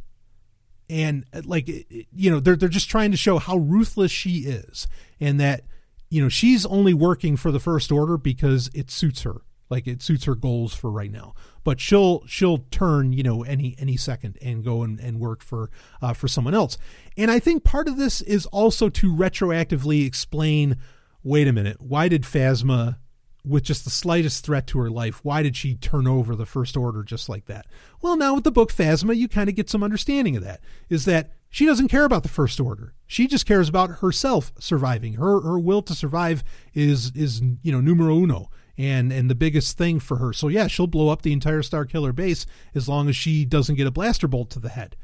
[0.89, 4.87] And uh, like, you know, they're, they're just trying to show how ruthless she is
[5.19, 5.63] and that,
[6.09, 9.41] you know, she's only working for the first order because it suits her.
[9.69, 11.33] Like it suits her goals for right now.
[11.63, 15.69] But she'll she'll turn you know any any second and go and, and work for
[16.01, 16.77] uh, for someone else.
[17.17, 20.77] And i think part of this is also to retroactively explain
[21.23, 22.97] wait a minute why did phasma
[23.43, 26.75] with just the slightest threat to her life why did she turn over the first
[26.75, 27.65] order just like that?
[28.01, 31.05] Well now with the book phasma you kind of get some understanding of that is
[31.05, 32.93] that she doesn't care about the first order.
[33.07, 35.13] She just cares about herself surviving.
[35.13, 36.43] Her her will to survive
[36.73, 40.33] is is you know numero uno and and the biggest thing for her.
[40.33, 43.87] So yeah, she'll blow up the entire Starkiller base as long as she doesn't get
[43.87, 44.95] a blaster bolt to the head.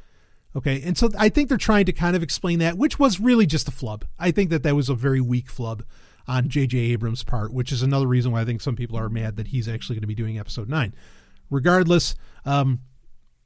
[0.55, 3.45] Okay, and so I think they're trying to kind of explain that, which was really
[3.45, 4.05] just a flub.
[4.19, 5.83] I think that that was a very weak flub
[6.27, 6.77] on J.J.
[6.77, 9.69] Abrams' part, which is another reason why I think some people are mad that he's
[9.69, 10.93] actually going to be doing Episode Nine.
[11.49, 12.15] Regardless,
[12.45, 12.79] um,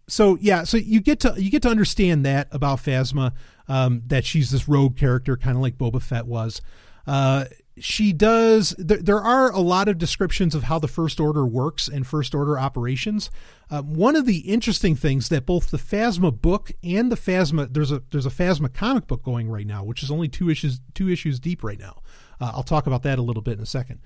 [0.07, 3.33] so yeah, so you get to you get to understand that about Phasma,
[3.67, 6.61] um, that she's this rogue character, kind of like Boba Fett was.
[7.07, 7.45] Uh,
[7.77, 11.87] she does th- there are a lot of descriptions of how the first order works
[11.87, 13.29] and first order operations.
[13.69, 17.91] Uh, one of the interesting things that both the phasma book and the phasma there's
[17.91, 21.09] a there's a phasma comic book going right now which is only two issues two
[21.09, 22.01] issues deep right now.
[22.39, 23.99] Uh, i'll talk about that a little bit in a second.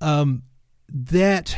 [0.00, 0.42] Um,
[0.88, 1.56] that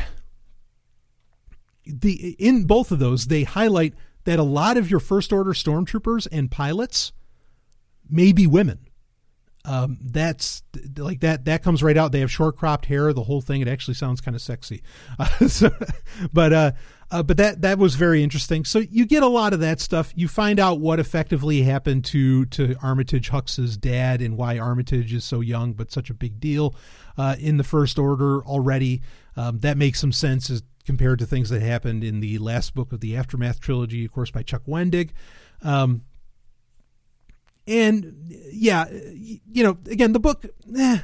[1.85, 6.25] the in both of those they highlight that a lot of your first order stormtroopers
[6.31, 7.11] and pilots
[8.09, 8.87] may be women
[9.65, 10.61] um, that's
[10.97, 12.11] like that that comes right out.
[12.11, 13.61] They have short cropped hair the whole thing.
[13.61, 14.83] It actually sounds kind of sexy.
[15.17, 15.71] Uh, so,
[16.33, 16.71] but uh,
[17.11, 18.65] uh, but that that was very interesting.
[18.65, 20.11] So you get a lot of that stuff.
[20.15, 25.23] You find out what effectively happened to to armitage hux's dad and why armitage is
[25.23, 26.75] so young but such a big deal
[27.17, 29.01] uh, in the first order already.
[29.37, 32.91] Um, that makes some sense as compared to things that happened in the last book
[32.91, 35.11] of the aftermath trilogy of course by chuck wendig.
[35.61, 36.01] Um,
[37.67, 38.15] and
[38.51, 40.45] yeah, you know, again, the book,
[40.77, 40.99] eh,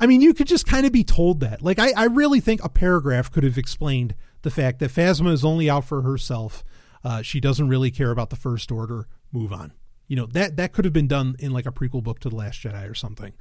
[0.00, 1.62] I mean, you could just kind of be told that.
[1.62, 5.44] Like, I, I really think a paragraph could have explained the fact that Phasma is
[5.44, 6.64] only out for herself.
[7.02, 9.08] Uh, she doesn't really care about the First Order.
[9.32, 9.72] Move on.
[10.06, 12.36] You know, that, that could have been done in like a prequel book to The
[12.36, 13.34] Last Jedi or something.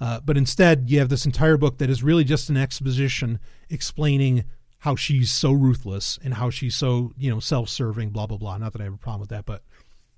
[0.00, 4.44] Uh, but instead, you have this entire book that is really just an exposition explaining
[4.78, 8.56] how she's so ruthless and how she's so, you know, self serving, blah, blah, blah.
[8.56, 9.62] Not that I have a problem with that, but.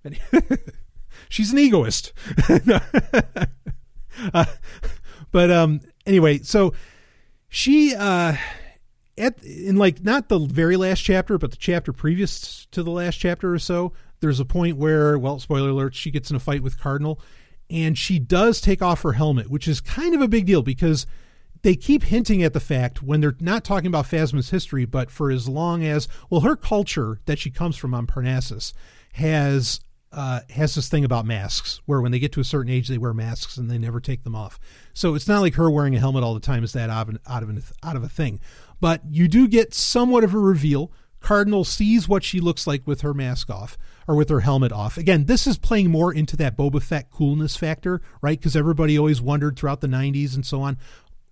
[1.29, 2.13] she's an egoist.
[4.35, 4.45] uh,
[5.31, 6.73] but um, anyway, so
[7.49, 8.37] she uh,
[9.19, 13.17] at in like not the very last chapter, but the chapter previous to the last
[13.17, 13.93] chapter or so.
[14.21, 17.21] There's a point where, well, spoiler alert, she gets in a fight with Cardinal,
[17.69, 21.07] and she does take off her helmet, which is kind of a big deal because
[21.63, 25.31] they keep hinting at the fact when they're not talking about Phasma's history, but for
[25.31, 28.73] as long as well, her culture that she comes from on Parnassus
[29.15, 29.81] has
[30.13, 32.99] uh, has this thing about masks where when they get to a certain age they
[32.99, 34.61] wear masks and they never take them off.
[34.93, 37.19] So it's not like her wearing a helmet all the time is that out of,
[37.27, 38.41] out of, an, out of a thing.
[38.81, 40.93] But you do get somewhat of a reveal.
[41.21, 44.99] Cardinal sees what she looks like with her mask off or with her helmet off.
[44.99, 48.39] Again, this is playing more into that Boba Fett coolness factor, right?
[48.39, 50.77] Because everybody always wondered throughout the 90s and so on,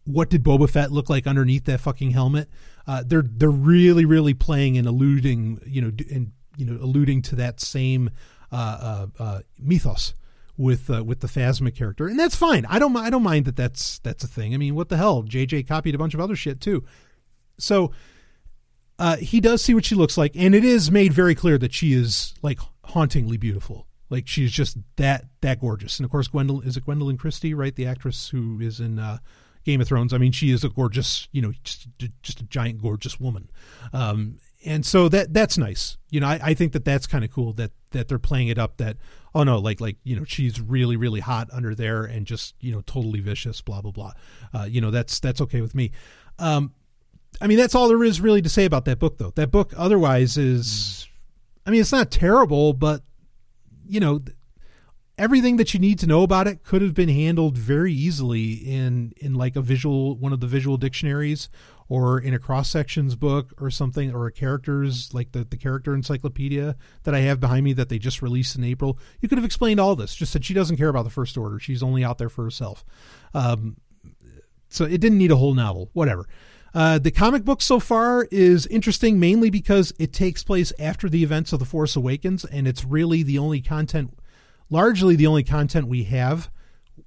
[0.04, 2.48] what did Boba Fett look like underneath that fucking helmet?
[2.86, 7.36] Uh, they're they're really really playing and alluding, you know, and you know, alluding to
[7.36, 8.10] that same
[8.52, 10.14] uh, uh, uh, mythos
[10.56, 12.66] with with the Phasma character, and that's fine.
[12.66, 14.54] I don't I don't mind that that's that's a thing.
[14.54, 15.22] I mean, what the hell?
[15.22, 16.84] JJ copied a bunch of other shit too.
[17.58, 17.92] So
[18.98, 21.72] uh, he does see what she looks like, and it is made very clear that
[21.72, 23.86] she is like hauntingly beautiful.
[24.10, 25.98] Like she's just that that gorgeous.
[25.98, 27.74] And of course, Gwendoline is it Gwendolyn Christie, right?
[27.74, 29.18] The actress who is in uh,
[29.64, 30.12] Game of Thrones.
[30.12, 31.86] I mean, she is a gorgeous, you know, just
[32.22, 33.50] just a giant gorgeous woman.
[33.92, 35.96] Um, and so that that's nice.
[36.10, 38.58] You know, I, I think that that's kind of cool that that they're playing it
[38.58, 38.76] up.
[38.78, 38.96] That
[39.34, 42.72] oh no, like like you know she's really really hot under there and just you
[42.72, 43.60] know totally vicious.
[43.60, 44.12] Blah blah blah.
[44.52, 45.92] Uh, you know that's that's okay with me.
[46.38, 46.72] Um,
[47.40, 49.32] I mean that's all there is really to say about that book though.
[49.36, 51.08] That book otherwise is,
[51.66, 53.02] I mean it's not terrible, but
[53.86, 54.20] you know
[55.18, 59.12] everything that you need to know about it could have been handled very easily in
[59.18, 61.48] in like a visual one of the visual dictionaries
[61.90, 65.92] or in a cross sections book or something or a characters like the, the character
[65.92, 68.96] encyclopedia that I have behind me that they just released in April.
[69.20, 71.58] You could have explained all this, just that she doesn't care about the first order.
[71.58, 72.84] She's only out there for herself.
[73.34, 73.76] Um,
[74.68, 76.28] so it didn't need a whole novel, whatever.
[76.72, 81.24] Uh, the comic book so far is interesting mainly because it takes place after the
[81.24, 84.16] events of The Force Awakens, and it's really the only content,
[84.70, 86.52] largely the only content we have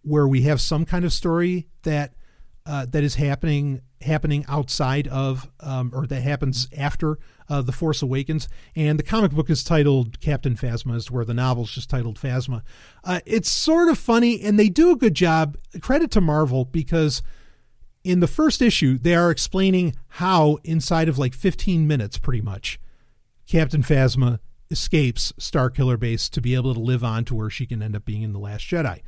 [0.01, 2.13] where we have some kind of story that
[2.65, 7.17] uh, that is happening happening outside of um, or that happens after
[7.49, 11.33] uh, the Force Awakens, and the comic book is titled Captain Phasma, is where the
[11.33, 12.61] novel's just titled Phasma.
[13.03, 15.57] Uh, it's sort of funny, and they do a good job.
[15.81, 17.21] Credit to Marvel because
[18.03, 22.79] in the first issue they are explaining how inside of like 15 minutes, pretty much,
[23.45, 24.39] Captain Phasma
[24.71, 28.05] escapes Starkiller Base to be able to live on to where she can end up
[28.05, 29.01] being in the Last Jedi.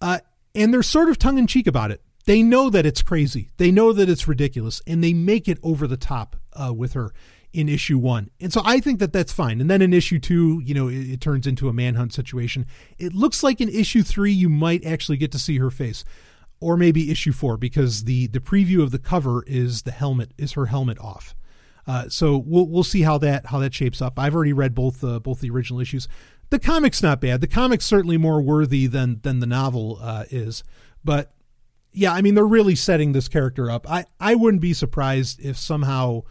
[0.00, 0.18] Uh,
[0.54, 3.50] and they're sort of tongue in cheek about it they know that it's crazy.
[3.56, 7.12] They know that it's ridiculous, and they make it over the top uh, with her
[7.52, 8.30] in issue one.
[8.40, 9.60] And so I think that that's fine.
[9.60, 12.66] And then in issue two, you know, it, it, turns into a manhunt situation.
[12.98, 16.04] It looks like in issue three, you might actually get to see her face,
[16.60, 20.52] or maybe issue four, because the the preview of the cover is the helmet is
[20.52, 21.34] her helmet off.
[21.86, 24.18] Uh, so we'll we'll see how that how that shapes up.
[24.18, 26.08] I've already read both uh, both the original issues.
[26.50, 27.40] The comic's not bad.
[27.40, 30.64] The comic's certainly more worthy than than the novel uh, is,
[31.04, 31.32] but
[31.96, 33.90] yeah, I mean they're really setting this character up.
[33.90, 36.22] I I wouldn't be surprised if somehow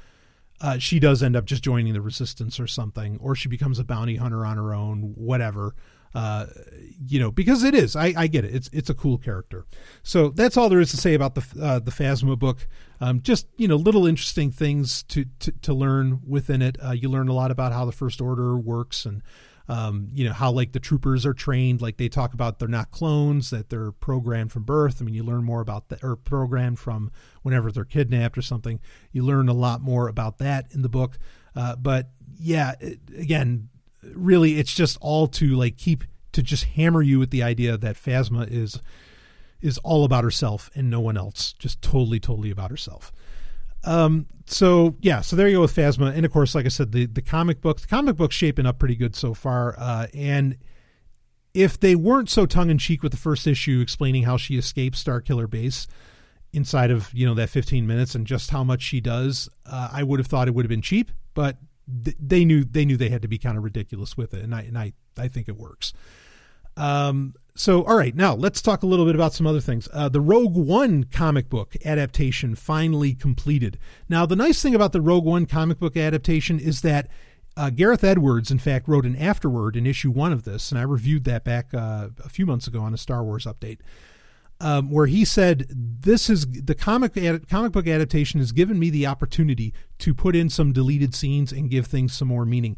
[0.61, 3.83] uh, she does end up just joining the resistance or something, or she becomes a
[3.83, 5.75] bounty hunter on her own, whatever.
[6.13, 6.45] Uh,
[7.05, 7.95] you know, because it is.
[7.95, 8.55] I, I get it.
[8.55, 9.65] It's it's a cool character.
[10.03, 12.67] So that's all there is to say about the uh, the Phasma book.
[13.01, 16.77] Um, just you know, little interesting things to to, to learn within it.
[16.81, 19.23] Uh, you learn a lot about how the First Order works and
[19.67, 22.91] um, you know how like the troopers are trained like they talk about they're not
[22.91, 25.01] clones that they're programmed from birth.
[25.01, 27.11] I mean you learn more about that or programmed from
[27.41, 28.79] whenever they're kidnapped or something.
[29.11, 31.17] You learn a lot more about that in the book.
[31.55, 33.69] Uh, but yeah it, again
[34.13, 37.95] really it's just all to like keep to just hammer you with the idea that
[37.95, 38.79] Phasma is
[39.61, 43.11] is all about herself and no one else, just totally, totally about herself.
[43.83, 46.91] Um, so yeah, so there you go with Phasma, and of course, like I said,
[46.91, 49.75] the the comic book, the comic book's shaping up pretty good so far.
[49.77, 50.57] Uh, and
[51.53, 55.03] if they weren't so tongue in cheek with the first issue, explaining how she escapes
[55.03, 55.87] Starkiller Base
[56.53, 60.03] inside of you know that 15 minutes and just how much she does, uh, I
[60.03, 61.57] would have thought it would have been cheap, but
[62.03, 64.53] th- they knew they knew they had to be kind of ridiculous with it, and
[64.53, 65.91] I and I I think it works.
[66.77, 69.87] Um, so, all right, now let's talk a little bit about some other things.
[69.93, 73.79] Uh, the Rogue One comic book adaptation finally completed.
[74.09, 77.07] Now, the nice thing about the Rogue One comic book adaptation is that
[77.55, 80.83] uh, Gareth Edwards, in fact, wrote an afterword in issue one of this, and I
[80.83, 83.79] reviewed that back uh, a few months ago on a Star Wars update,
[84.59, 88.89] um, where he said, "This is the comic ad- comic book adaptation has given me
[88.89, 92.75] the opportunity to put in some deleted scenes and give things some more meaning."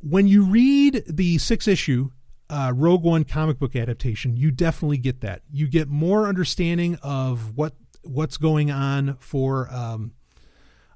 [0.00, 2.10] When you read the six issue
[2.50, 5.42] uh, Rogue One comic book adaptation, you definitely get that.
[5.50, 10.12] You get more understanding of what what's going on for um,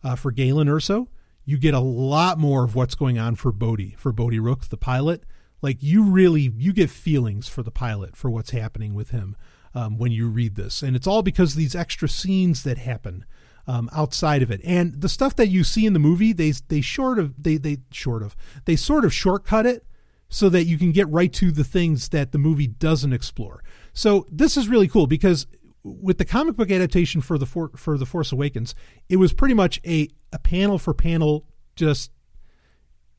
[0.02, 1.06] uh, for Galen Erso.
[1.44, 4.76] You get a lot more of what's going on for Bodhi, for Bodhi Rook, the
[4.76, 5.24] pilot.
[5.62, 9.36] Like you really you get feelings for the pilot for what's happening with him
[9.74, 13.24] um, when you read this, and it's all because these extra scenes that happen.
[13.66, 14.60] Um, outside of it.
[14.62, 17.78] And the stuff that you see in the movie, they they short of they they
[17.90, 18.36] short of
[18.66, 19.86] they sort of shortcut it
[20.28, 23.62] so that you can get right to the things that the movie doesn't explore.
[23.92, 25.46] So this is really cool because
[25.82, 28.74] with the comic book adaptation for the for, for the Force Awakens,
[29.08, 31.46] it was pretty much a a panel for panel
[31.76, 32.10] just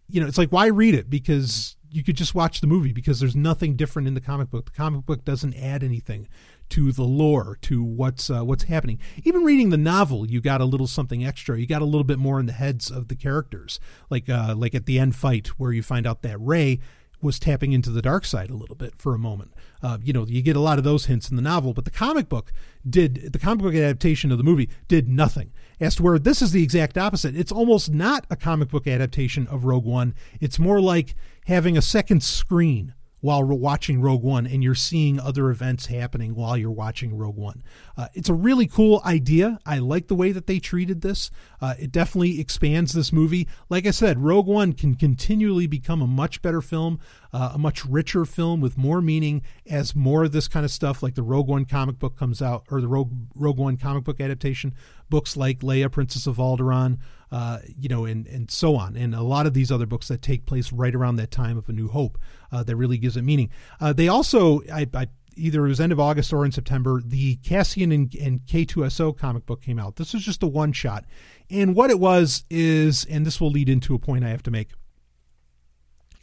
[0.08, 3.20] you know, it's like why read it because you could just watch the movie because
[3.20, 4.66] there's nothing different in the comic book.
[4.66, 6.28] The comic book doesn't add anything
[6.70, 9.00] to the lore, to what's uh, what's happening.
[9.24, 11.60] Even reading the novel, you got a little something extra.
[11.60, 14.76] You got a little bit more in the heads of the characters, like uh, like
[14.76, 16.80] at the end fight where you find out that Rey
[17.22, 19.54] was tapping into the dark side a little bit for a moment.
[19.82, 21.92] Uh, you know, you get a lot of those hints in the novel, but the
[21.92, 22.52] comic book
[22.88, 25.52] did the comic book adaptation of the movie did nothing.
[25.80, 27.36] As to where this is the exact opposite.
[27.36, 30.14] It's almost not a comic book adaptation of Rogue One.
[30.40, 31.16] It's more like
[31.48, 32.94] having a second screen
[33.26, 37.64] while watching Rogue One and you're seeing other events happening while you're watching Rogue One.
[37.98, 39.58] Uh, it's a really cool idea.
[39.66, 41.32] I like the way that they treated this.
[41.60, 43.48] Uh, it definitely expands this movie.
[43.68, 47.00] Like I said, Rogue One can continually become a much better film,
[47.34, 51.02] uh, a much richer film with more meaning as more of this kind of stuff,
[51.02, 54.22] like the Rogue One comic book comes out, or the Rogue, Rogue One comic book
[54.22, 54.76] adaptation,
[55.10, 56.98] books like Leia, Princess of Alderaan,
[57.32, 60.22] uh, you know, and and so on, and a lot of these other books that
[60.22, 62.18] take place right around that time of A New Hope
[62.52, 63.50] uh, that really gives it meaning.
[63.82, 67.36] Uh, they also, I, I, either it was end of August or in September, the
[67.38, 69.96] Cassian and, and K2SO comic book came out.
[69.96, 71.06] This was just a one shot,
[71.50, 74.52] and what it was is, and this will lead into a point I have to
[74.52, 74.70] make.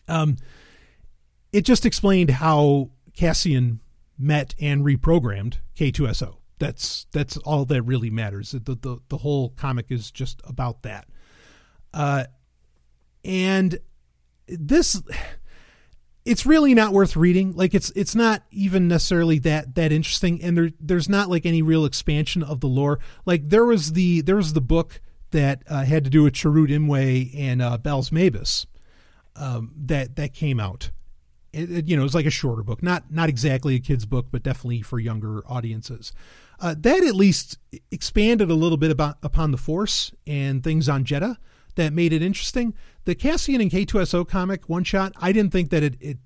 [0.08, 0.36] Um,
[1.52, 3.80] it just explained how Cassian
[4.18, 8.52] met and reprogrammed K2SO that's that's all that really matters.
[8.52, 11.08] The the the whole comic is just about that.
[11.92, 12.24] Uh,
[13.24, 13.80] and
[14.46, 15.02] this
[16.24, 17.52] it's really not worth reading.
[17.56, 21.62] Like it's it's not even necessarily that that interesting, and there there's not like any
[21.62, 23.00] real expansion of the lore.
[23.26, 25.00] Like there was the there was the book
[25.32, 28.66] that uh, had to do with Chirrut Îmwe and uh, Baze Malbus
[29.34, 30.92] um, that that came out.
[31.52, 34.06] It, it, you know, it was like a shorter book, not not exactly a kid's
[34.06, 36.12] book, but definitely for younger audiences
[36.62, 37.58] uh, that at least
[37.90, 41.36] expanded a little bit about upon the Force and things on Jedha
[41.74, 42.72] that made it interesting.
[43.04, 46.18] The Cassian and K2SO comic one shot, I didn't think that it, it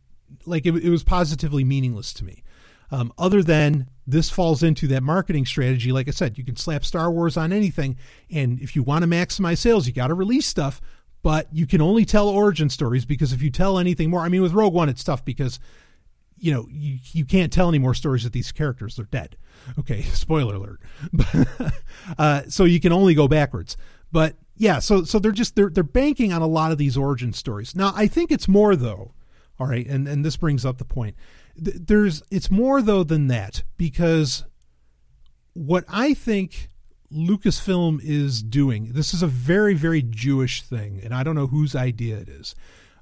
[0.44, 2.42] like it, it was positively meaningless to me.
[2.90, 5.90] Um, other than this falls into that marketing strategy.
[5.90, 7.96] Like I said, you can slap Star Wars on anything,
[8.30, 10.80] and if you want to maximize sales, you got to release stuff.
[11.22, 14.42] But you can only tell origin stories because if you tell anything more, I mean,
[14.42, 15.58] with Rogue One, it's tough because
[16.36, 19.36] you know you you can't tell any more stories with these characters; they're dead.
[19.78, 20.80] Okay, spoiler alert.
[22.18, 23.76] uh, so you can only go backwards.
[24.12, 27.32] But yeah, so so they're just they're they're banking on a lot of these origin
[27.32, 27.74] stories.
[27.74, 29.12] Now I think it's more though.
[29.58, 31.16] All right, and and this brings up the point.
[31.56, 34.44] There's it's more though than that because
[35.54, 36.70] what I think
[37.12, 38.92] Lucasfilm is doing.
[38.92, 42.54] This is a very very Jewish thing, and I don't know whose idea it is.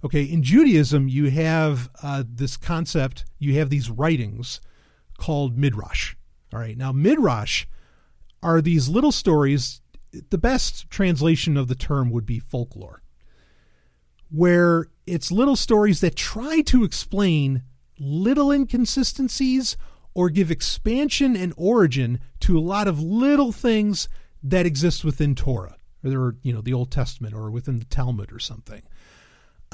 [0.04, 3.24] Okay, in Judaism, you have uh, this concept.
[3.38, 4.60] You have these writings
[5.18, 6.14] called midrash.
[6.54, 6.78] All right.
[6.78, 7.66] Now, midrash
[8.40, 9.80] are these little stories.
[10.30, 13.02] The best translation of the term would be folklore,
[14.30, 17.64] where it's little stories that try to explain
[17.98, 19.76] little inconsistencies
[20.14, 24.08] or give expansion and origin to a lot of little things
[24.40, 28.38] that exist within Torah or, you know, the Old Testament or within the Talmud or
[28.38, 28.82] something.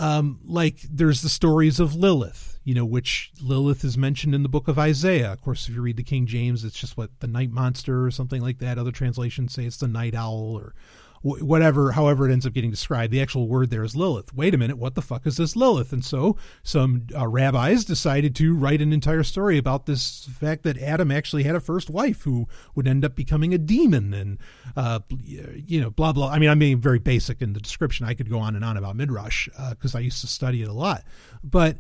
[0.01, 4.49] Um, like there's the stories of Lilith, you know, which Lilith is mentioned in the
[4.49, 5.31] book of Isaiah.
[5.31, 8.11] Of course, if you read the King James, it's just what the night monster or
[8.11, 8.79] something like that.
[8.79, 10.75] Other translations say it's the night owl or
[11.23, 13.13] whatever, however it ends up getting described.
[13.13, 14.33] The actual word there is Lilith.
[14.33, 15.93] Wait a minute, what the fuck is this Lilith?
[15.93, 20.79] And so some uh, rabbis decided to write an entire story about this fact that
[20.79, 24.39] Adam actually had a first wife who would end up becoming a demon and,
[24.77, 26.31] uh, you know, blah, blah.
[26.31, 28.07] I mean, I'm being very basic in the description.
[28.07, 30.69] I could go on and on about Midrash because uh, I used to study it
[30.69, 31.05] a lot.
[31.45, 31.77] But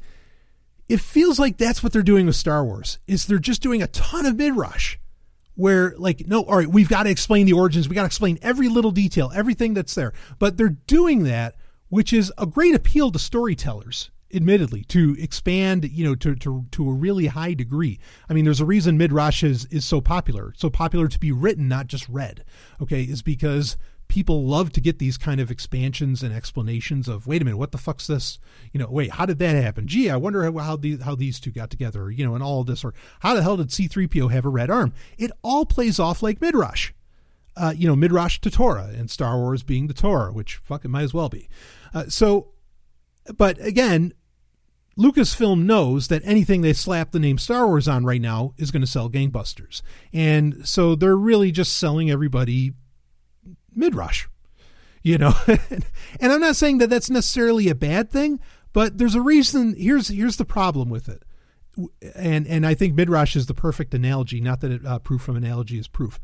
[0.87, 3.87] it feels like that's what they're doing with Star Wars is they're just doing a
[3.87, 4.99] ton of Midrash
[5.55, 8.39] where like no all right we've got to explain the origins we got to explain
[8.43, 10.13] every little detail everything that's there.
[10.39, 11.57] But they're doing that
[11.89, 16.89] which is a great appeal to storytellers admittedly to expand you know to, to to
[16.89, 17.99] a really high degree.
[18.29, 21.69] I mean there's a reason midrash is is so popular so popular to be written
[21.69, 22.45] not just read
[22.81, 23.77] okay is because
[24.11, 27.73] people love to get these kind of expansions and explanations of wait a minute what
[27.73, 28.39] the fuck's this?
[28.73, 29.87] You know wait how did that happen?
[29.87, 32.65] Gee i wonder how, how, the, how these two got together you know and all
[32.65, 34.93] this or how the hell did c3po have a red arm?
[35.17, 36.93] It all plays off like midrash.
[37.57, 40.89] Uh, you know midrash to torah and star wars being the torah which fuck it
[40.89, 41.49] might as well be.
[41.95, 42.53] Uh, so
[43.37, 44.13] but again
[44.99, 48.83] Lucasfilm knows that anything they slap the name Star Wars on right now is going
[48.83, 49.81] to sell gangbusters.
[50.13, 52.75] And so they're really just selling everybody
[53.75, 54.27] Midrash,
[55.03, 55.35] you know.
[55.47, 58.41] and I'm not saying that that's necessarily a bad thing,
[58.73, 59.75] but there's a reason.
[59.77, 61.23] Here's here's the problem with it,
[62.15, 64.41] and and I think midrash is the perfect analogy.
[64.41, 66.21] Not that it, uh, proof from analogy is proof,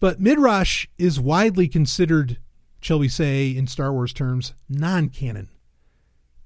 [0.00, 2.38] but midrash is widely considered,
[2.80, 5.48] shall we say, in Star Wars terms, non-canon,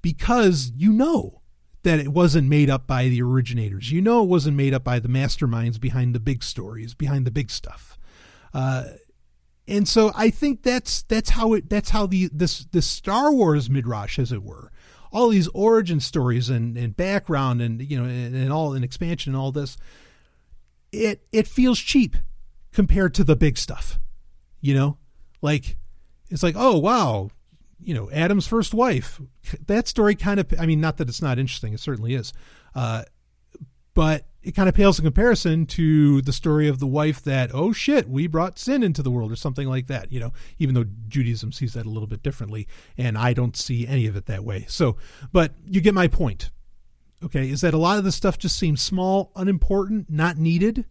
[0.02, 1.40] because you know
[1.86, 3.92] that it wasn't made up by the originators.
[3.92, 7.30] You know it wasn't made up by the masterminds behind the big stories, behind the
[7.30, 7.96] big stuff.
[8.52, 8.86] Uh,
[9.68, 14.18] and so I think that's that's how it that's how the this Star Wars midrash,
[14.18, 14.70] as it were,
[15.12, 19.34] all these origin stories and, and background and you know and, and all an expansion
[19.34, 19.76] and all this,
[20.92, 22.16] it it feels cheap
[22.72, 23.98] compared to the big stuff,
[24.60, 24.98] you know,
[25.42, 25.76] like
[26.30, 27.30] it's like oh wow,
[27.80, 29.20] you know Adam's first wife,
[29.66, 32.32] that story kind of I mean not that it's not interesting, it certainly is,
[32.76, 33.02] uh,
[33.94, 37.72] but it kind of pales in comparison to the story of the wife that oh
[37.72, 40.32] shit we brought sin into the world or something like that you know?
[40.58, 44.14] Even though judaism sees that a little bit differently and i don't see any of
[44.14, 44.64] it that way.
[44.68, 44.96] So
[45.32, 46.50] but you get my point
[47.24, 47.50] okay?
[47.50, 50.84] Is that a lot of the stuff just seems small unimportant not needed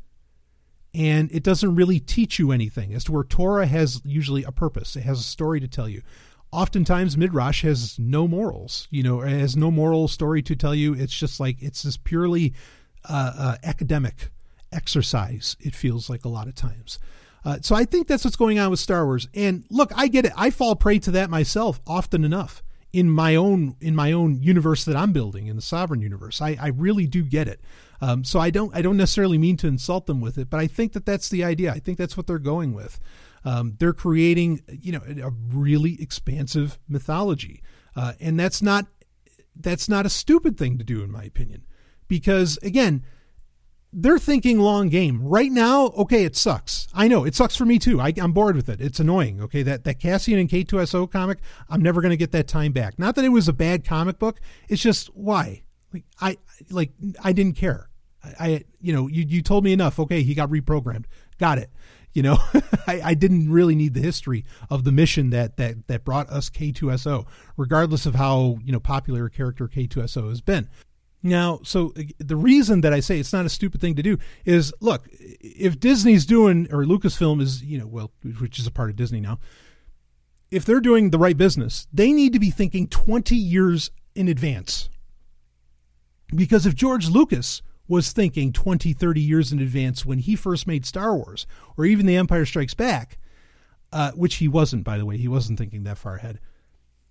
[0.94, 2.94] and it doesn't really teach you anything.
[2.94, 6.02] As to where torah has usually a purpose it has a story to tell you.
[6.52, 10.94] Oftentimes midrash has no morals you know it has no moral story to tell you.
[10.94, 12.54] It's just like it's this purely
[13.10, 14.30] uh, uh, academic
[14.72, 17.00] exercise, it feels like a lot of times.
[17.44, 19.28] Uh, so I think that's what's going on with Star Wars.
[19.34, 20.34] And look, I get it.
[20.36, 24.86] I fall prey to that myself often enough in my own in my own universe
[24.86, 26.42] that I'm building in the sovereign universe.
[26.42, 27.62] I, I really do get it.
[28.02, 30.68] Um, so I don't I don't necessarily mean to insult them with it, but I
[30.68, 31.72] think that that's the idea.
[31.72, 33.00] I think that's what they're going with.
[33.44, 37.62] Um, they're creating you know a really expansive mythology,
[37.96, 38.88] uh, and that's not
[39.56, 41.64] that's not a stupid thing to do in my opinion
[42.08, 43.04] because again,
[43.98, 45.86] they're thinking long game right now.
[45.88, 46.88] Okay, it sucks.
[46.94, 48.02] I know it sucks for me too.
[48.02, 48.82] I, am bored with it.
[48.82, 49.42] It's annoying.
[49.42, 51.40] Okay, that that Cassian and K2SO comic,
[51.70, 53.00] I'm never going to get that time back.
[53.00, 54.42] Not that it was a bad comic book.
[54.68, 55.64] It's just why.
[55.94, 56.38] Like I
[56.70, 56.92] like
[57.24, 57.90] I didn't care.
[58.22, 59.98] I, I you know you you told me enough.
[59.98, 61.06] Okay, he got reprogrammed.
[61.40, 61.70] Got it.
[62.12, 62.38] You know,
[62.88, 66.50] I, I didn't really need the history of the mission that that that brought us
[66.50, 67.26] K2SO,
[67.56, 70.68] regardless of how you know popular a character K2SO has been.
[71.26, 74.20] Now, so uh, the reason that I say it's not a stupid thing to do
[74.46, 78.92] is look, if Disney's doing, or Lucasfilm is, you know, well, which is a part
[78.92, 79.40] of Disney now,
[80.52, 84.92] if they're doing the right business, they need to be thinking 20 years in advance.
[86.28, 90.86] Because if George Lucas was thinking 20, 30 years in advance when he first made
[90.86, 93.18] Star Wars, or even The Empire Strikes Back,
[93.92, 96.40] uh, which he wasn't, by the way, he wasn't thinking that far ahead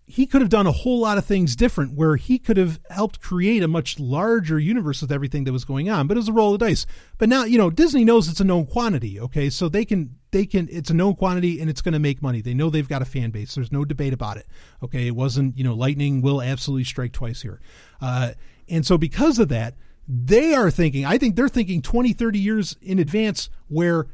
[0.07, 3.21] he could have done a whole lot of things different where he could have helped
[3.21, 6.33] create a much larger universe with everything that was going on but it was a
[6.33, 6.87] roll of the dice.
[7.19, 9.49] But now you know disney knows it's a known quantity okay?
[9.51, 12.41] So they can they can it's a known quantity and it's going to make money.
[12.41, 13.55] They know they've got a fan base.
[13.55, 14.47] There's no debate about it
[14.83, 15.07] okay?
[15.07, 17.61] It wasn't you know lightning will absolutely strike twice here.
[18.01, 18.33] Uh,
[18.69, 19.75] and so because of that
[20.07, 24.07] they are thinking i think they're thinking 20 30 years in advance where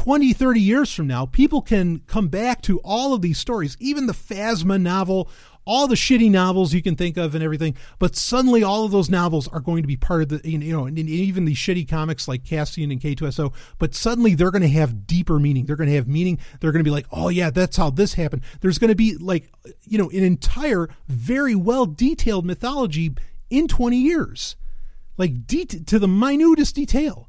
[0.00, 4.06] 20, 30 years from now, people can come back to all of these stories, even
[4.06, 5.28] the Phasma novel,
[5.66, 7.76] all the shitty novels you can think of and everything.
[7.98, 10.86] But suddenly, all of those novels are going to be part of the, you know,
[10.86, 13.52] and even these shitty comics like Cassian and K2SO.
[13.76, 15.66] But suddenly, they're going to have deeper meaning.
[15.66, 16.38] They're going to have meaning.
[16.60, 18.40] They're going to be like, oh, yeah, that's how this happened.
[18.62, 19.52] There's going to be like,
[19.84, 23.12] you know, an entire, very well detailed mythology
[23.50, 24.56] in 20 years,
[25.18, 27.28] like to the minutest detail.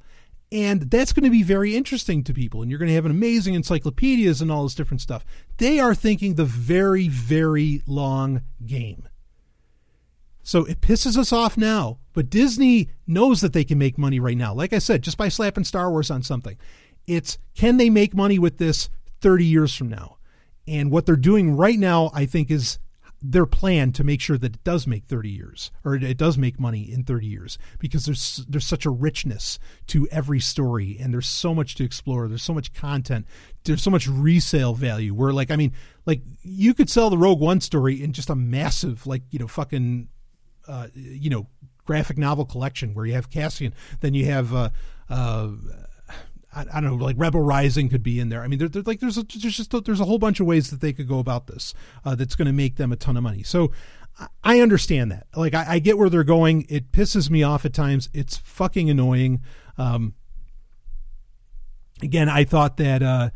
[0.52, 2.62] And that's going to be very interesting to people.
[2.62, 5.24] And you're going to have an amazing encyclopedias and all this different stuff.
[5.58, 9.08] They are thinking the very, very long game.
[10.44, 14.38] So it pisses us off now, but Disney knows that they can make money right
[14.38, 14.54] now.
[14.54, 16.58] Like I said, just by slapping Star Wars on something.
[17.08, 18.90] It's can they make money with this
[19.22, 20.18] 30 years from now?
[20.68, 22.80] And what they're doing right now, I think, is
[23.22, 26.60] their plan to make sure that it does make 30 years or it does make
[26.60, 31.28] money in 30 years because there's there's such a richness to every story and there's
[31.28, 33.28] so much to explore there's so much content
[33.66, 35.72] there's so much resale value where like i mean
[36.08, 39.48] like you could sell the rogue one story in just a massive like you know
[39.48, 40.08] fucking
[40.68, 41.46] uh you know
[41.86, 44.70] graphic novel collection where you have cassian then you have uh
[45.10, 45.50] uh
[46.54, 48.42] I, don't know, like Rebel Rising could be in there.
[48.42, 50.70] I mean, there, like there's a, there's just a, there's a whole bunch of ways
[50.70, 51.74] that they could go about this
[52.04, 53.42] uh, that's going to make them a ton of money.
[53.42, 53.72] So
[54.44, 55.28] I understand that.
[55.36, 56.66] Like I, I, get where they're going.
[56.70, 58.10] It pisses me off at times.
[58.14, 59.42] It's fucking annoying.
[59.78, 60.14] Um,
[62.02, 63.02] again, I thought that.
[63.02, 63.30] Uh,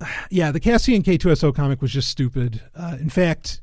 [0.30, 2.60] yeah, the Cassian K2SO comic was just stupid.
[2.74, 3.61] Uh, in fact,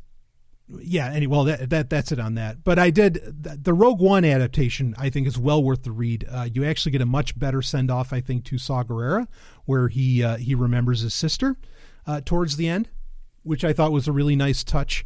[0.81, 1.11] yeah.
[1.11, 2.63] Any well, that, that that's it on that.
[2.63, 3.19] But I did
[3.63, 4.95] the Rogue One adaptation.
[4.97, 6.25] I think is well worth the read.
[6.29, 9.27] Uh, you actually get a much better send off, I think, to Saw Gerrera,
[9.65, 11.57] where he uh, he remembers his sister
[12.05, 12.89] uh, towards the end,
[13.43, 15.05] which I thought was a really nice touch.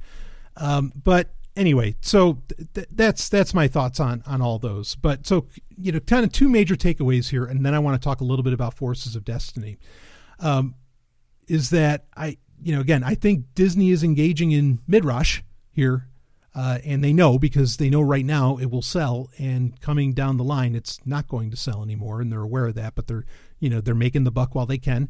[0.57, 2.41] Um, but anyway, so
[2.73, 4.95] th- that's that's my thoughts on on all those.
[4.95, 5.47] But so
[5.77, 8.23] you know, kind of two major takeaways here, and then I want to talk a
[8.23, 9.77] little bit about Forces of Destiny.
[10.39, 10.75] Um,
[11.47, 15.43] is that I you know again I think Disney is engaging in midrash
[15.73, 16.07] here.
[16.55, 20.37] Uh, and they know because they know right now it will sell and coming down
[20.37, 23.25] the line it's not going to sell anymore and they're aware of that but they're
[23.59, 25.09] you know they're making the buck while they can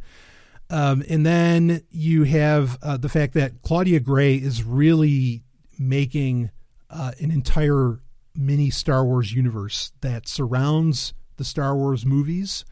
[0.70, 5.44] um, and then you have uh, the fact that claudia gray is really
[5.78, 6.50] making
[6.90, 8.00] uh, an entire
[8.34, 12.64] mini star wars universe that surrounds the star wars movies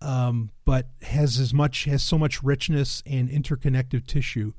[0.00, 4.52] um, but has as much has so much richness and interconnective tissue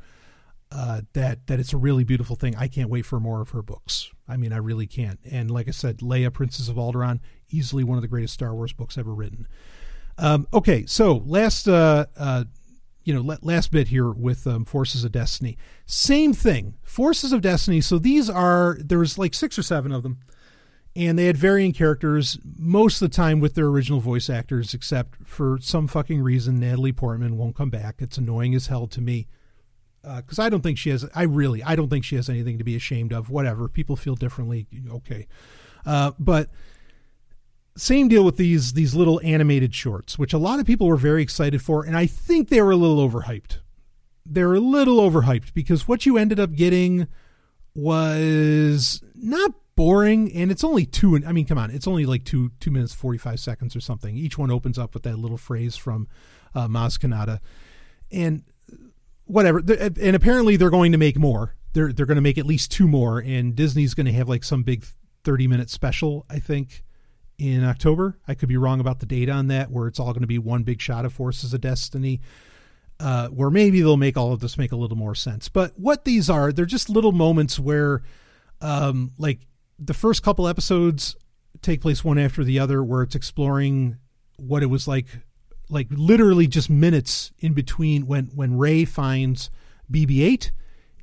[0.72, 2.56] uh, that that it's a really beautiful thing.
[2.56, 4.12] I can't wait for more of her books.
[4.28, 5.20] I mean, I really can't.
[5.30, 8.74] And like I said, Leia, Princess of Alderaan, easily one of the greatest Star Wars
[8.74, 9.48] books ever written.
[10.18, 12.46] Um, okay, so last uh, uh,
[13.04, 15.58] you know last bit here with um, Forces of Destiny.
[15.86, 17.80] Same thing, Forces of Destiny.
[17.80, 20.20] So these are there's like six or seven of them.
[20.96, 25.28] And they had varying characters most of the time with their original voice actors, except
[25.28, 27.98] for some fucking reason Natalie Portman won't come back.
[28.00, 29.28] It's annoying as hell to me
[30.02, 31.06] because uh, I don't think she has.
[31.14, 33.30] I really, I don't think she has anything to be ashamed of.
[33.30, 35.28] Whatever people feel differently, okay.
[35.86, 36.50] Uh, but
[37.76, 41.22] same deal with these these little animated shorts, which a lot of people were very
[41.22, 43.60] excited for, and I think they were a little overhyped.
[44.26, 47.08] They're a little overhyped because what you ended up getting
[47.74, 51.16] was not boring, and it's only two.
[51.16, 53.80] And I mean, come on, it's only like two two minutes forty five seconds or
[53.80, 54.18] something.
[54.18, 56.08] Each one opens up with that little phrase from
[56.56, 57.40] uh, Maz Kanata,
[58.12, 58.44] and
[59.28, 59.60] whatever.
[59.60, 61.56] And apparently they're going to make more.
[61.74, 64.44] They're they're going to make at least two more, and Disney's going to have like
[64.44, 64.86] some big
[65.24, 66.26] thirty minute special.
[66.30, 66.84] I think
[67.38, 68.18] in October.
[68.28, 70.40] I could be wrong about the date on that, where it's all going to be
[70.40, 72.22] one big shot of Forces of Destiny.
[73.00, 75.50] Uh, where maybe they'll make all of this make a little more sense.
[75.50, 78.02] But what these are, they're just little moments where,
[78.60, 79.42] um, like
[79.78, 81.16] the first couple episodes
[81.62, 83.98] take place one after the other, where it's exploring
[84.38, 85.06] what it was like
[85.70, 89.50] like literally just minutes in between when when Rey finds
[89.92, 90.52] BB-8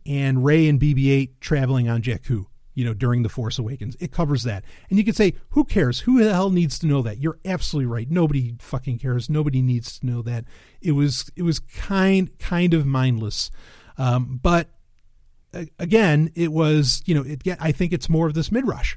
[0.06, 2.46] and Rey and BB-8 traveling on Jakku.
[2.74, 6.00] You know, during the Force Awakens, it covers that, and you could say, "Who cares?
[6.00, 8.10] Who the hell needs to know that?" You're absolutely right.
[8.10, 9.30] Nobody fucking cares.
[9.30, 10.44] Nobody needs to know that.
[10.82, 13.52] It was it was kind kind of mindless,
[13.96, 14.70] um, but
[15.78, 17.42] again, it was you know, it.
[17.60, 18.96] I think it's more of this midrash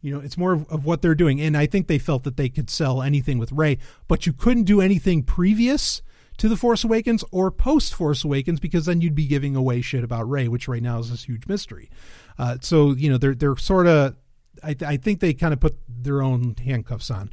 [0.00, 1.40] you know, it's more of, of, what they're doing.
[1.40, 4.64] And I think they felt that they could sell anything with Rey, but you couldn't
[4.64, 6.02] do anything previous
[6.36, 10.04] to The Force Awakens or post Force Awakens because then you'd be giving away shit
[10.04, 11.90] about Rey, which right now is this huge mystery.
[12.38, 14.16] Uh, so, you know, they're, they're sort of,
[14.62, 17.30] I, I think they kind of put their own handcuffs on.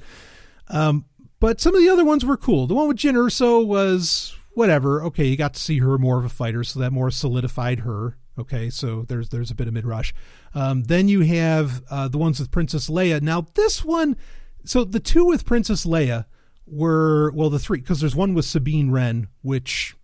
[0.68, 1.06] Um,
[1.40, 2.66] but some of the other ones were cool.
[2.66, 5.04] The one with Jyn Erso was whatever.
[5.04, 8.18] Okay, you got to see her more of a fighter, so that more solidified her.
[8.38, 10.14] Okay, so there's there's a bit of midrash.
[10.54, 13.22] Um, then you have uh, the ones with Princess Leia.
[13.22, 14.18] Now this one,
[14.66, 16.26] so the two with Princess Leia
[16.68, 19.96] were well the three because there's one with Sabine Wren, which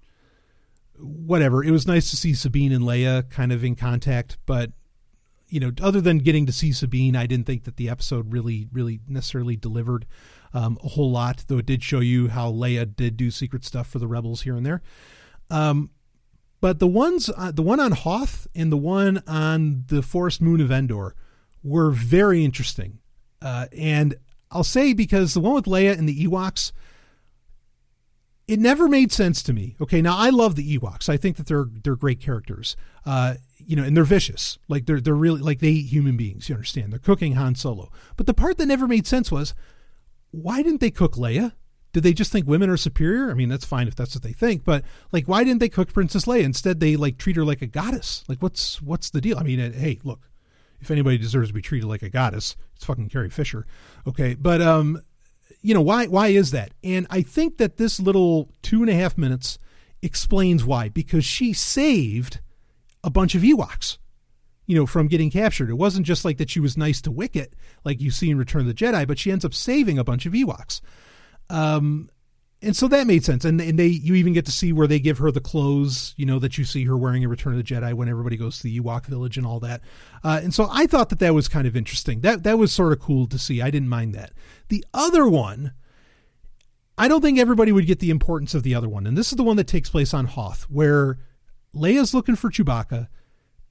[0.98, 1.64] whatever.
[1.64, 4.72] It was nice to see Sabine and Leia kind of in contact, but
[5.50, 8.70] you know, other than getting to see Sabine, I didn't think that the episode really,
[8.72, 10.06] really necessarily delivered
[10.54, 11.44] um, a whole lot.
[11.48, 14.56] Though it did show you how Leia did do secret stuff for the rebels here
[14.56, 14.82] and there.
[15.50, 15.90] Um,
[16.62, 20.62] but the ones, uh, the one on Hoth and the one on the forest moon
[20.62, 21.16] of Endor,
[21.64, 23.00] were very interesting.
[23.42, 24.16] Uh, and
[24.52, 26.72] I'll say because the one with Leia and the Ewoks,
[28.48, 29.76] it never made sense to me.
[29.82, 31.10] Okay, now I love the Ewoks.
[31.10, 32.76] I think that they're they're great characters.
[33.06, 34.60] Uh, you know, and they're vicious.
[34.68, 36.50] Like they're they're really like they eat human beings.
[36.50, 36.92] You understand?
[36.92, 37.92] They're cooking Han Solo.
[38.18, 39.54] But the part that never made sense was
[40.32, 41.54] why didn't they cook Leia?
[41.94, 43.30] Did they just think women are superior?
[43.30, 45.94] I mean, that's fine if that's what they think, but like, why didn't they cook
[45.94, 46.44] Princess Leia?
[46.44, 48.24] Instead, they like treat her like a goddess.
[48.28, 49.38] Like, what's what's the deal?
[49.38, 50.30] I mean, hey, look,
[50.80, 53.66] if anybody deserves to be treated like a goddess, it's fucking Carrie Fisher.
[54.08, 55.02] Okay, but um,
[55.62, 56.08] you know why?
[56.08, 56.72] Why is that?
[56.84, 59.60] And I think that this little two and a half minutes
[60.02, 60.90] explains why.
[60.90, 62.40] Because she saved
[63.04, 63.98] a bunch of Ewoks,
[64.66, 65.70] you know, from getting captured.
[65.70, 67.54] It wasn't just like that she was nice to Wicket,
[67.84, 70.26] like you see in Return of the Jedi, but she ends up saving a bunch
[70.26, 70.82] of Ewoks.
[71.52, 72.10] Um,
[72.64, 73.44] and so that made sense.
[73.44, 76.28] And, and they, you even get to see where they give her the clothes, you
[76.28, 78.64] know, that you see her wearing in Return of the Jedi when everybody goes to
[78.64, 79.82] the Ewok village and all that.
[80.24, 82.22] Uh, and so I thought that that was kind of interesting.
[82.22, 83.62] That that was sort of cool to see.
[83.62, 84.32] I didn't mind that.
[84.70, 85.74] The other one,
[87.00, 89.08] I don't think everybody would get the importance of the other one.
[89.08, 91.18] And this is the one that takes place on Hoth, where
[91.76, 93.08] Leia's looking for Chewbacca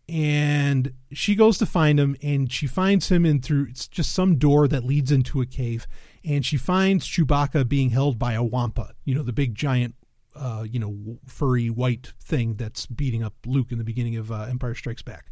[0.09, 4.37] and she goes to find him and she finds him in through it's just some
[4.37, 5.87] door that leads into a cave
[6.25, 9.95] and she finds Chewbacca being held by a wampa, you know, the big giant,
[10.35, 14.43] uh, you know, furry white thing that's beating up Luke in the beginning of uh,
[14.43, 15.27] Empire Strikes Back.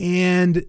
[0.00, 0.64] And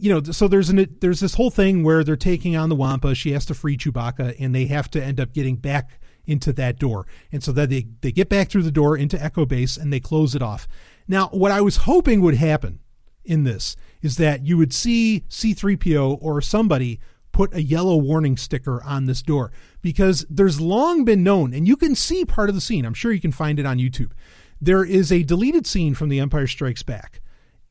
[0.00, 3.14] you know, so there's an there's this whole thing where they're taking on the wampa.
[3.14, 6.78] She has to free Chewbacca, and they have to end up getting back into that
[6.78, 7.06] door.
[7.30, 10.00] And so that they they get back through the door into Echo Base, and they
[10.00, 10.66] close it off.
[11.06, 12.80] Now, what I was hoping would happen
[13.24, 16.98] in this is that you would see C3PO or somebody
[17.32, 19.52] put a yellow warning sticker on this door
[19.82, 22.84] because there's long been known, and you can see part of the scene.
[22.84, 24.10] I'm sure you can find it on YouTube.
[24.60, 27.20] There is a deleted scene from The Empire Strikes Back,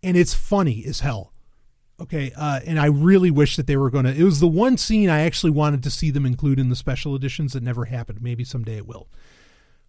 [0.02, 1.34] and it's funny as hell.
[2.02, 4.16] Okay, uh, and I really wish that they were going to.
[4.16, 7.14] It was the one scene I actually wanted to see them include in the special
[7.14, 8.22] editions that never happened.
[8.22, 9.10] Maybe someday it will.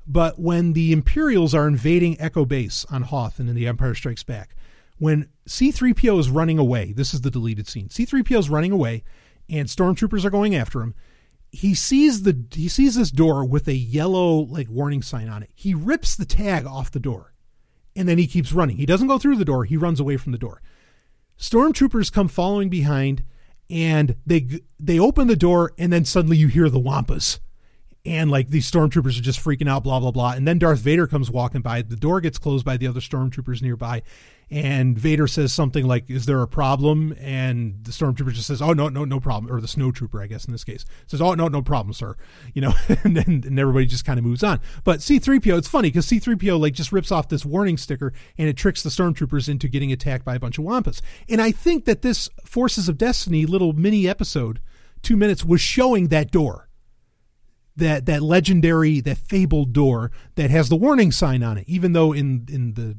[0.07, 4.25] But when the Imperials are invading Echo Base on Hoth and in The Empire Strikes
[4.25, 4.57] Back,
[4.99, 7.89] when C3PO is running away, this is the deleted scene.
[7.89, 9.05] C3PO is running away,
[9.51, 10.95] and stormtroopers are going after him.
[11.53, 15.51] He sees the he sees this door with a yellow like warning sign on it.
[15.55, 17.35] He rips the tag off the door,
[17.97, 18.77] and then he keeps running.
[18.77, 19.65] He doesn't go through the door.
[19.65, 20.63] He runs away from the door.
[21.39, 23.25] Stormtroopers come following behind,
[23.69, 27.41] and they they open the door, and then suddenly you hear the wampas
[28.05, 30.33] and like these stormtroopers are just freaking out, blah blah blah.
[30.33, 31.83] And then Darth Vader comes walking by.
[31.83, 34.03] The door gets closed by the other stormtroopers nearby,
[34.51, 38.73] and Vader says something like, "Is there a problem?" And the stormtrooper just says, "Oh
[38.73, 41.49] no, no, no problem." Or the snowtrooper, I guess in this case, says, "Oh no,
[41.49, 42.17] no problem, sir."
[42.55, 42.73] You know,
[43.05, 44.61] and then and everybody just kind of moves on.
[44.83, 48.57] But C-3PO, it's funny because C-3PO like just rips off this warning sticker and it
[48.57, 51.03] tricks the stormtroopers into getting attacked by a bunch of wampas.
[51.29, 54.61] And I think that this Forces of Destiny little mini episode,
[55.03, 56.70] two minutes, was showing that door
[57.81, 62.13] that that legendary that fabled door that has the warning sign on it even though
[62.13, 62.97] in in the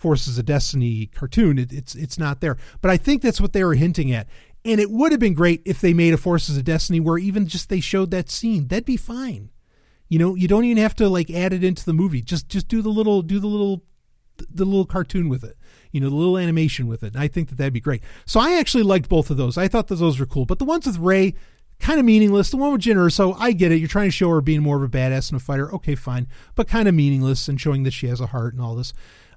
[0.00, 2.56] forces of destiny cartoon it, it's it's not there.
[2.80, 4.26] But i think that's what they were hinting at.
[4.64, 7.46] And it would have been great if they made a forces of destiny where even
[7.46, 8.68] just they showed that scene.
[8.68, 9.50] That'd be fine.
[10.08, 12.22] You know you don't even have to like add it into the movie.
[12.22, 13.84] Just just do the little do the little
[14.38, 15.58] the little cartoon with it.
[15.92, 17.14] You know the little animation with it.
[17.14, 18.02] And i think that that'd be great.
[18.24, 19.58] So i actually liked both of those.
[19.58, 20.46] I thought that those were cool.
[20.46, 21.34] But the ones with Rey
[21.80, 22.50] kind of meaningless.
[22.50, 23.76] The one with Jyn Erso, I get it.
[23.76, 25.72] You're trying to show her being more of a badass and a fighter.
[25.74, 28.74] Okay, fine, but kind of meaningless and showing that she has a heart and all
[28.74, 28.92] this.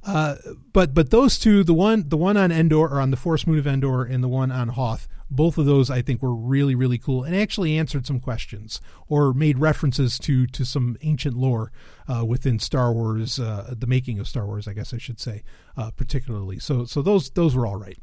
[0.05, 0.35] Uh,
[0.73, 3.57] but but those two, the one the one on Endor or on the Forest Moon
[3.57, 6.97] of Endor, and the one on Hoth, both of those I think were really really
[6.97, 11.71] cool and actually answered some questions or made references to to some ancient lore
[12.07, 15.43] uh, within Star Wars, uh, the making of Star Wars, I guess I should say,
[15.77, 16.59] uh, particularly.
[16.59, 17.97] So so those those were all right.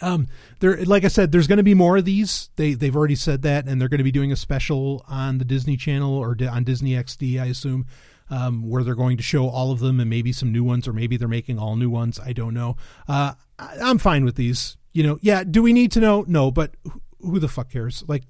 [0.00, 0.28] Um,
[0.60, 2.50] there, like I said, there's going to be more of these.
[2.56, 5.44] They they've already said that, and they're going to be doing a special on the
[5.44, 7.86] Disney Channel or on Disney XD, I assume,
[8.30, 10.92] um, where they're going to show all of them and maybe some new ones, or
[10.92, 12.20] maybe they're making all new ones.
[12.20, 12.76] I don't know.
[13.08, 14.76] Uh, I, I'm fine with these.
[14.92, 15.44] You know, yeah.
[15.44, 16.24] Do we need to know?
[16.26, 18.04] No, but who, who the fuck cares?
[18.06, 18.24] Like,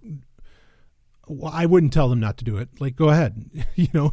[1.26, 2.68] well, I wouldn't tell them not to do it.
[2.78, 3.66] Like, go ahead.
[3.74, 4.12] you know.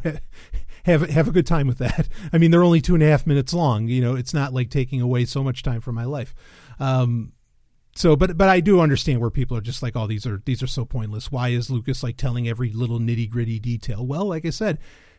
[0.84, 2.08] have have a good time with that.
[2.32, 3.88] I mean, they're only two and a half minutes long.
[3.88, 6.34] You know, it's not like taking away so much time from my life.
[6.78, 7.32] Um,
[7.94, 10.62] so but but I do understand where people are just like, oh, these are these
[10.62, 11.30] are so pointless.
[11.30, 14.04] Why is Lucas like telling every little nitty gritty detail?
[14.04, 14.78] Well, like I said,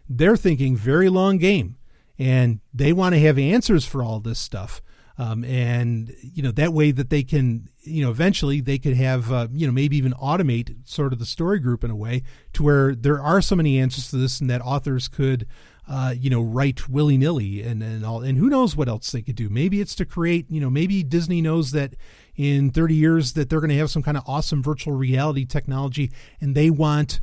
[0.10, 1.78] they're thinking very long game,
[2.20, 4.82] and they want to have answers for all this stuff.
[5.18, 9.32] Um, and you know that way that they can you know eventually they could have
[9.32, 12.64] uh, you know maybe even automate sort of the story group in a way to
[12.64, 15.48] where there are so many answers to this and that authors could
[15.88, 19.22] uh, you know write willy nilly and and all and who knows what else they
[19.22, 21.96] could do maybe it's to create you know maybe Disney knows that
[22.36, 26.12] in 30 years that they're going to have some kind of awesome virtual reality technology
[26.42, 27.22] and they want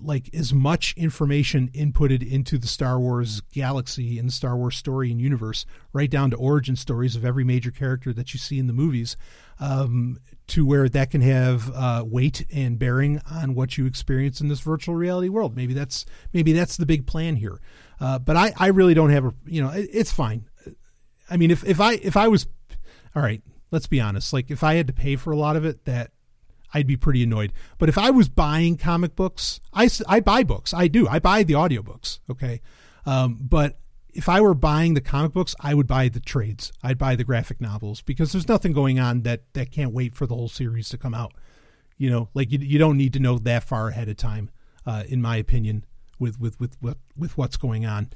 [0.00, 5.10] like as much information inputted into the Star Wars galaxy and the Star Wars story
[5.10, 8.66] and universe, right down to origin stories of every major character that you see in
[8.66, 9.16] the movies,
[9.60, 10.18] um,
[10.48, 14.60] to where that can have uh, weight and bearing on what you experience in this
[14.60, 15.56] virtual reality world.
[15.56, 17.60] Maybe that's maybe that's the big plan here.
[18.00, 20.46] Uh, but I, I really don't have a you know it, it's fine.
[21.30, 22.46] I mean if if I if I was
[23.14, 23.42] all right,
[23.72, 24.32] let's be honest.
[24.32, 26.12] Like if I had to pay for a lot of it, that
[26.72, 27.52] I'd be pretty annoyed.
[27.78, 30.72] But if I was buying comic books, I, I buy books.
[30.72, 31.08] I do.
[31.08, 32.20] I buy the audiobooks.
[32.30, 32.60] Okay.
[33.04, 33.78] Um, but
[34.14, 36.72] if I were buying the comic books, I would buy the trades.
[36.82, 40.26] I'd buy the graphic novels because there's nothing going on that, that can't wait for
[40.26, 41.32] the whole series to come out.
[41.96, 44.50] You know, like you, you don't need to know that far ahead of time,
[44.86, 45.84] uh, in my opinion,
[46.18, 48.10] with, with, with, with, with what's going on.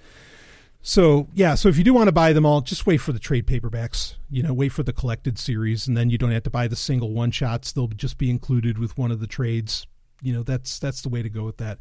[0.88, 3.18] So yeah, so if you do want to buy them all, just wait for the
[3.18, 4.14] trade paperbacks.
[4.30, 6.76] You know, wait for the collected series, and then you don't have to buy the
[6.76, 7.72] single one shots.
[7.72, 9.88] They'll just be included with one of the trades.
[10.22, 11.80] You know, that's that's the way to go with that.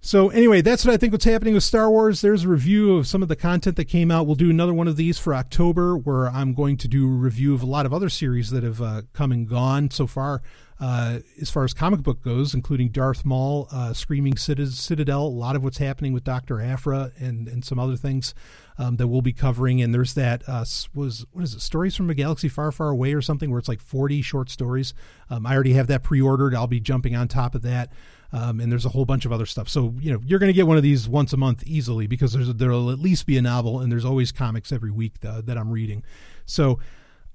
[0.00, 2.20] So anyway, that's what I think what's happening with Star Wars.
[2.20, 4.26] There's a review of some of the content that came out.
[4.26, 7.54] We'll do another one of these for October, where I'm going to do a review
[7.54, 10.42] of a lot of other series that have uh, come and gone so far
[10.78, 15.56] uh, as far as comic book goes, including Darth Maul, uh, Screaming Citadel, a lot
[15.56, 18.34] of what's happening with Doctor Aphra, and and some other things
[18.78, 19.80] um, that we'll be covering.
[19.80, 21.60] And there's that uh, was what is it?
[21.60, 24.92] Stories from a Galaxy Far, Far Away, or something, where it's like 40 short stories.
[25.30, 26.54] Um, I already have that pre-ordered.
[26.54, 27.90] I'll be jumping on top of that.
[28.32, 29.68] Um, and there's a whole bunch of other stuff.
[29.68, 32.34] So you know you're going to get one of these once a month easily because
[32.34, 35.56] there's there'll at least be a novel, and there's always comics every week that, that
[35.56, 36.02] I'm reading.
[36.44, 36.78] So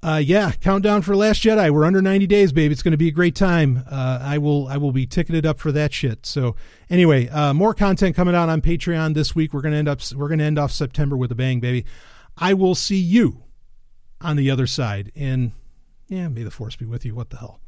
[0.04, 1.70] uh, yeah, countdown for Last Jedi.
[1.70, 2.72] We're under 90 days, baby.
[2.72, 3.84] It's going to be a great time.
[3.90, 6.26] Uh, I will I will be ticketed up for that shit.
[6.26, 6.56] So
[6.90, 9.54] anyway, uh, more content coming out on Patreon this week.
[9.54, 11.86] We're going to end up we're going to end off September with a bang, baby.
[12.36, 13.44] I will see you
[14.20, 15.12] on the other side.
[15.16, 15.52] And
[16.08, 17.14] yeah, may the force be with you.
[17.14, 17.61] What the hell.